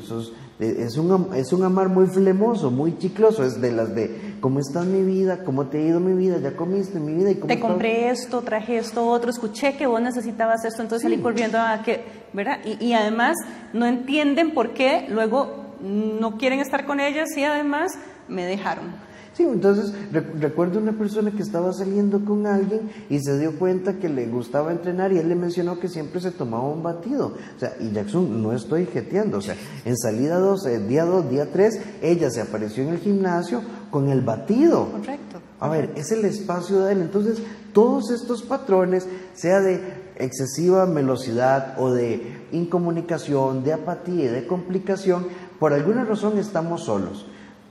es 0.59 0.98
un, 0.98 1.35
es 1.35 1.53
un 1.55 1.64
amar 1.64 1.88
muy 1.88 2.07
flemoso, 2.07 2.70
muy 2.70 2.98
chicloso, 2.98 3.42
es 3.42 3.62
de 3.62 3.72
las 3.72 3.94
de, 3.94 4.30
¿cómo 4.40 4.59
está 4.59 4.83
mi 4.83 5.03
vida? 5.03 5.44
¿Cómo 5.44 5.66
te 5.66 5.79
ha 5.79 5.81
ido 5.83 6.00
mi 6.00 6.14
vida? 6.14 6.38
¿Ya 6.38 6.57
comiste 6.57 6.98
mi 6.98 7.14
vida? 7.14 7.31
¿Y 7.31 7.35
te 7.35 7.61
compré 7.61 8.11
esto, 8.11 8.42
traje 8.42 8.79
esto, 8.79 9.07
otro, 9.07 9.31
escuché 9.31 9.76
que 9.76 9.87
vos 9.87 10.00
necesitabas 10.00 10.64
esto, 10.64 10.83
entonces 10.83 11.03
salí 11.03 11.20
corriendo 11.20 11.59
a 11.59 11.83
que, 11.83 12.05
¿verdad? 12.33 12.59
Y, 12.64 12.85
y 12.85 12.92
además 12.94 13.37
no 13.72 13.87
entienden 13.87 14.53
por 14.53 14.72
qué 14.72 15.07
luego 15.09 15.61
no 15.81 16.37
quieren 16.37 16.61
estar 16.61 16.85
con 16.85 17.00
ellas 17.00 17.29
y 17.37 17.44
además 17.44 17.92
me 18.29 18.44
dejaron. 18.44 19.10
Sí, 19.40 19.46
entonces 19.46 19.94
recuerdo 20.38 20.79
una 20.81 20.92
persona 20.92 21.31
que 21.31 21.40
estaba 21.40 21.72
saliendo 21.72 22.22
con 22.26 22.46
alguien 22.46 22.90
y 23.09 23.20
se 23.20 23.38
dio 23.38 23.59
cuenta 23.59 23.94
que 23.94 24.11
le 24.11 24.26
gustaba 24.26 24.70
entrenar 24.70 25.14
y 25.14 25.18
él 25.18 25.31
le 25.31 25.35
mencionó 25.35 25.81
que 25.81 25.88
siempre 25.88 26.20
se 26.20 26.31
tomaba 26.31 26.68
un 26.68 26.83
batido. 26.83 27.29
O 27.57 27.59
sea, 27.59 27.74
y 27.81 27.90
Jackson, 27.90 28.42
no 28.42 28.53
estoy 28.53 28.85
jeteando, 28.85 29.38
o 29.38 29.40
sea, 29.40 29.57
en 29.87 29.96
salida 29.96 30.38
2, 30.38 30.66
eh, 30.66 30.81
día 30.81 31.07
2, 31.07 31.31
día 31.31 31.50
3, 31.50 31.81
ella 32.03 32.29
se 32.29 32.42
apareció 32.42 32.83
en 32.83 32.90
el 32.90 32.98
gimnasio 32.98 33.62
con 33.90 34.11
el 34.11 34.20
batido. 34.20 34.92
Correcto. 34.92 35.40
A 35.59 35.70
ver, 35.70 35.90
es 35.96 36.12
el 36.12 36.26
espacio 36.26 36.81
de 36.81 36.92
él. 36.92 37.00
Entonces, 37.00 37.38
todos 37.72 38.11
estos 38.11 38.42
patrones, 38.42 39.07
sea 39.33 39.61
de 39.61 39.81
excesiva 40.16 40.85
velocidad 40.85 41.76
o 41.79 41.90
de 41.90 42.44
incomunicación, 42.53 43.64
de 43.64 43.72
apatía 43.72 44.24
y 44.26 44.29
de 44.29 44.46
complicación, 44.46 45.29
por 45.59 45.72
alguna 45.72 46.05
razón 46.05 46.37
estamos 46.37 46.85
solos 46.85 47.24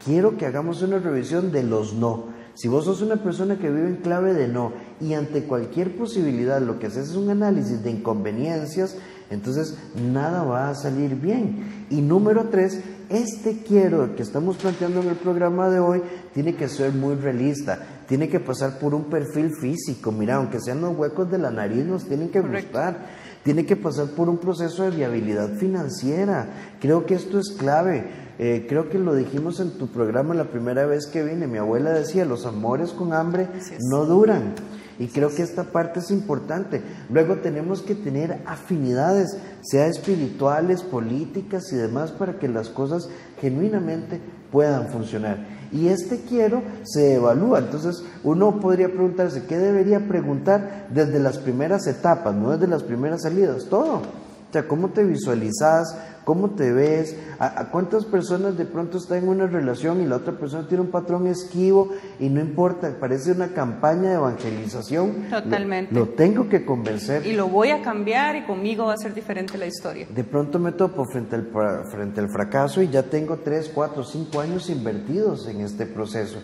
quiero 0.04 0.38
que 0.38 0.46
hagamos 0.46 0.82
una 0.82 1.00
revisión 1.00 1.52
de 1.52 1.64
los 1.64 1.94
no. 1.94 2.40
Si 2.56 2.68
vos 2.68 2.86
sos 2.86 3.02
una 3.02 3.16
persona 3.18 3.58
que 3.58 3.70
vive 3.70 3.88
en 3.88 3.98
clave 3.98 4.34
de 4.34 4.48
no 4.48 4.74
y 5.00 5.14
ante 5.14 5.46
cualquier 5.46 5.96
posibilidad 5.96 6.62
lo 6.62 6.78
que 6.78 6.88
haces 6.88 7.10
es 7.10 7.16
un 7.16 7.30
análisis 7.30 7.82
de 7.84 7.92
inconveniencias, 7.92 8.98
entonces 9.30 9.78
nada 9.96 10.44
va 10.44 10.70
a 10.70 10.76
salir 10.76 11.16
bien. 11.16 11.86
Y 11.90 12.02
número 12.02 12.50
tres, 12.50 12.82
este 13.10 13.64
quiero 13.64 14.16
que 14.16 14.24
estamos 14.24 14.58
planteando 14.58 15.02
en 15.02 15.08
el 15.08 15.16
programa 15.16 15.70
de 15.70 15.80
hoy 15.80 16.02
tiene 16.34 16.56
que 16.56 16.68
ser 16.68 16.92
muy 16.92 17.16
realista, 17.16 17.80
tiene 18.08 18.28
que 18.28 18.40
pasar 18.40 18.78
por 18.78 18.94
un 18.94 19.06
perfil 19.06 19.52
físico. 19.56 20.12
Mira, 20.12 20.36
aunque 20.36 20.60
sean 20.60 20.82
los 20.82 20.98
huecos 20.98 21.32
de 21.32 21.38
la 21.38 21.52
nariz, 21.52 21.86
nos 21.86 22.06
tienen 22.06 22.30
que 22.30 22.42
gustar. 22.42 23.30
Tiene 23.44 23.66
que 23.66 23.78
pasar 23.78 24.08
por 24.10 24.28
un 24.28 24.38
proceso 24.38 24.84
de 24.84 24.92
viabilidad 24.92 25.56
financiera. 25.56 26.76
Creo 26.82 27.06
que 27.06 27.16
esto 27.16 27.40
es 27.40 27.56
clave. 27.58 28.29
Eh, 28.42 28.66
creo 28.70 28.88
que 28.88 28.98
lo 28.98 29.16
dijimos 29.16 29.60
en 29.60 29.72
tu 29.72 29.88
programa 29.88 30.34
la 30.34 30.46
primera 30.46 30.86
vez 30.86 31.08
que 31.08 31.24
vine. 31.24 31.46
Mi 31.46 31.58
abuela 31.58 31.92
decía, 31.92 32.24
los 32.24 32.46
amores 32.46 32.92
con 32.92 33.12
hambre 33.12 33.50
no 33.82 34.06
duran. 34.06 34.56
Y 34.98 35.08
creo 35.08 35.30
que 35.30 35.44
esta 35.44 35.66
parte 35.66 36.00
es 36.00 36.10
importante. 36.10 36.82
Luego 37.10 37.38
tenemos 37.38 37.82
que 37.82 37.96
tener 37.96 38.42
afinidades, 38.46 39.38
sea 39.62 39.88
espirituales, 39.88 40.84
políticas 40.84 41.72
y 41.74 41.76
demás, 41.76 42.12
para 42.12 42.40
que 42.40 42.48
las 42.48 42.70
cosas 42.70 43.10
genuinamente 43.42 44.22
puedan 44.54 44.88
funcionar. 44.88 45.46
Y 45.74 45.88
este 45.88 46.22
quiero 46.22 46.64
se 46.84 47.16
evalúa. 47.16 47.60
Entonces 47.60 48.04
uno 48.24 48.62
podría 48.62 48.88
preguntarse, 48.88 49.44
¿qué 49.48 49.58
debería 49.58 50.08
preguntar 50.08 50.88
desde 50.94 51.20
las 51.20 51.38
primeras 51.38 51.88
etapas, 51.88 52.34
no 52.34 52.52
desde 52.52 52.68
las 52.68 52.84
primeras 52.84 53.24
salidas? 53.24 53.66
Todo. 53.66 54.29
O 54.50 54.52
sea, 54.52 54.68
¿cómo 54.68 54.90
te 54.90 55.04
visualizas? 55.04 55.96
¿Cómo 56.24 56.52
te 56.52 56.72
ves? 56.72 57.16
¿A, 57.38 57.70
cuántas 57.72 58.06
personas 58.06 58.58
de 58.58 58.66
pronto 58.66 58.98
están 58.98 59.20
en 59.20 59.30
una 59.30 59.46
relación 59.46 60.02
y 60.02 60.08
la 60.08 60.16
otra 60.16 60.38
persona 60.38 60.68
tiene 60.68 60.84
un 60.84 60.90
patrón 60.90 61.28
esquivo 61.28 61.90
y 62.20 62.30
no 62.30 62.40
importa, 62.40 62.92
parece 63.00 63.32
una 63.32 63.50
campaña 63.50 64.10
de 64.10 64.16
evangelización? 64.16 65.30
Totalmente. 65.30 65.94
Lo, 65.94 66.10
tengo 66.10 66.50
que 66.50 66.66
convencer. 66.66 67.28
Y 67.28 67.34
lo 67.34 67.48
voy 67.48 67.70
a 67.70 67.84
cambiar 67.84 68.36
y 68.38 68.46
conmigo 68.46 68.86
va 68.86 68.94
a 68.94 68.98
ser 68.98 69.14
diferente 69.14 69.56
la 69.58 69.68
historia. 69.68 70.08
De 70.10 70.24
pronto 70.24 70.58
me 70.58 70.72
topo 70.72 71.06
frente 71.06 71.36
al, 71.36 71.50
frente 71.92 72.20
al 72.20 72.30
fracaso 72.30 72.82
y 72.82 72.90
ya 72.90 73.04
tengo 73.04 73.38
3, 73.38 73.72
4, 73.74 74.04
5 74.04 74.42
años 74.42 74.70
invertidos 74.72 75.48
en 75.48 75.62
este 75.62 75.86
proceso. 75.86 76.42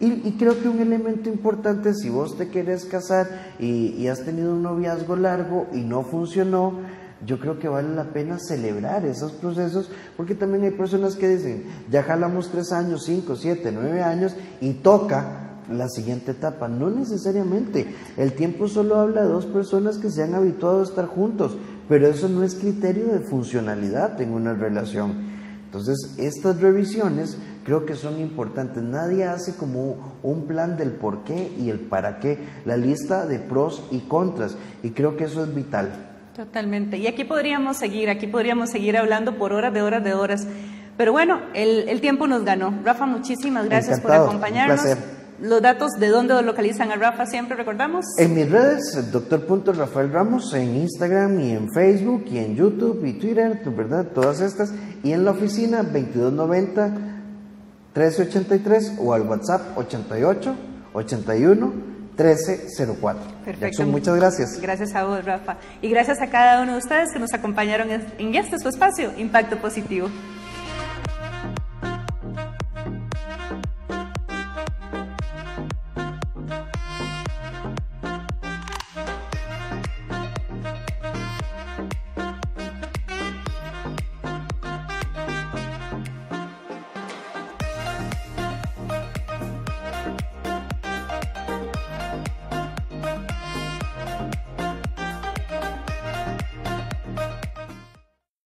Y, 0.00 0.32
creo 0.32 0.60
que 0.60 0.68
un 0.68 0.80
elemento 0.80 1.28
importante, 1.28 1.94
si 1.94 2.08
vos 2.08 2.36
te 2.36 2.48
querés 2.48 2.86
casar 2.86 3.54
y, 3.60 3.94
y 3.96 4.08
has 4.08 4.24
tenido 4.24 4.52
un 4.52 4.62
noviazgo 4.62 5.14
largo 5.14 5.68
y 5.72 5.82
no 5.82 6.02
funcionó, 6.02 6.80
yo 7.26 7.38
creo 7.38 7.58
que 7.58 7.68
vale 7.68 7.94
la 7.94 8.04
pena 8.04 8.38
celebrar 8.38 9.04
esos 9.04 9.32
procesos, 9.32 9.90
porque 10.16 10.34
también 10.34 10.64
hay 10.64 10.70
personas 10.70 11.16
que 11.16 11.28
dicen, 11.28 11.64
ya 11.90 12.02
jalamos 12.02 12.50
tres 12.50 12.72
años, 12.72 13.04
cinco, 13.04 13.36
siete, 13.36 13.70
nueve 13.72 14.02
años 14.02 14.34
y 14.60 14.74
toca 14.74 15.50
la 15.70 15.88
siguiente 15.88 16.32
etapa. 16.32 16.68
No 16.68 16.90
necesariamente. 16.90 17.94
El 18.16 18.32
tiempo 18.32 18.68
solo 18.68 18.96
habla 18.96 19.22
de 19.22 19.28
dos 19.28 19.46
personas 19.46 19.98
que 19.98 20.10
se 20.10 20.22
han 20.22 20.34
habituado 20.34 20.80
a 20.80 20.84
estar 20.84 21.06
juntos, 21.06 21.56
pero 21.88 22.08
eso 22.08 22.28
no 22.28 22.42
es 22.42 22.54
criterio 22.54 23.06
de 23.06 23.20
funcionalidad 23.20 24.20
en 24.20 24.32
una 24.32 24.54
relación. 24.54 25.30
Entonces, 25.64 26.16
estas 26.18 26.60
revisiones 26.60 27.38
creo 27.64 27.86
que 27.86 27.94
son 27.94 28.20
importantes. 28.20 28.82
Nadie 28.82 29.24
hace 29.24 29.54
como 29.54 30.18
un 30.22 30.46
plan 30.46 30.76
del 30.76 30.90
por 30.90 31.24
qué 31.24 31.52
y 31.58 31.70
el 31.70 31.80
para 31.80 32.18
qué, 32.18 32.38
la 32.64 32.76
lista 32.76 33.26
de 33.26 33.38
pros 33.38 33.84
y 33.90 34.00
contras, 34.00 34.56
y 34.82 34.90
creo 34.90 35.16
que 35.16 35.24
eso 35.24 35.42
es 35.42 35.54
vital. 35.54 36.11
Totalmente. 36.34 36.96
Y 36.96 37.06
aquí 37.06 37.24
podríamos 37.24 37.76
seguir, 37.76 38.08
aquí 38.08 38.26
podríamos 38.26 38.70
seguir 38.70 38.96
hablando 38.96 39.36
por 39.36 39.52
horas 39.52 39.74
de 39.74 39.82
horas 39.82 40.02
de 40.02 40.14
horas. 40.14 40.46
Pero 40.96 41.12
bueno, 41.12 41.40
el, 41.54 42.00
tiempo 42.00 42.26
nos 42.26 42.44
ganó. 42.44 42.80
Rafa, 42.84 43.06
muchísimas 43.06 43.66
gracias 43.66 44.00
por 44.00 44.12
acompañarnos. 44.12 44.80
Los 45.40 45.60
datos 45.60 45.90
de 45.98 46.08
dónde 46.08 46.40
localizan 46.42 46.92
a 46.92 46.96
Rafa 46.96 47.26
siempre 47.26 47.56
recordamos. 47.56 48.04
En 48.16 48.34
mis 48.34 48.48
redes, 48.48 49.10
doctor 49.10 49.76
Rafael 49.76 50.12
Ramos, 50.12 50.54
en 50.54 50.76
Instagram 50.76 51.40
y 51.40 51.50
en 51.50 51.68
Facebook 51.72 52.26
y 52.30 52.38
en 52.38 52.54
YouTube 52.54 53.04
y 53.04 53.14
Twitter, 53.14 53.60
¿verdad? 53.76 54.06
Todas 54.14 54.40
estas. 54.40 54.72
Y 55.02 55.12
en 55.12 55.24
la 55.24 55.32
oficina 55.32 55.78
2290 55.82 57.12
1383 57.94 58.98
o 59.00 59.12
al 59.12 59.22
WhatsApp 59.22 59.76
88 59.76 60.54
81 60.94 61.91
1304. 62.16 63.22
Perfecto. 63.44 63.86
muchas 63.86 64.16
gracias. 64.16 64.60
Gracias 64.60 64.94
a 64.94 65.04
vos, 65.04 65.24
Rafa. 65.24 65.56
Y 65.80 65.88
gracias 65.88 66.20
a 66.20 66.28
cada 66.28 66.62
uno 66.62 66.72
de 66.72 66.78
ustedes 66.78 67.12
que 67.12 67.18
nos 67.18 67.32
acompañaron 67.32 67.90
en 67.90 68.34
este 68.34 68.58
su 68.58 68.68
espacio, 68.68 69.12
Impacto 69.16 69.56
Positivo. 69.56 70.08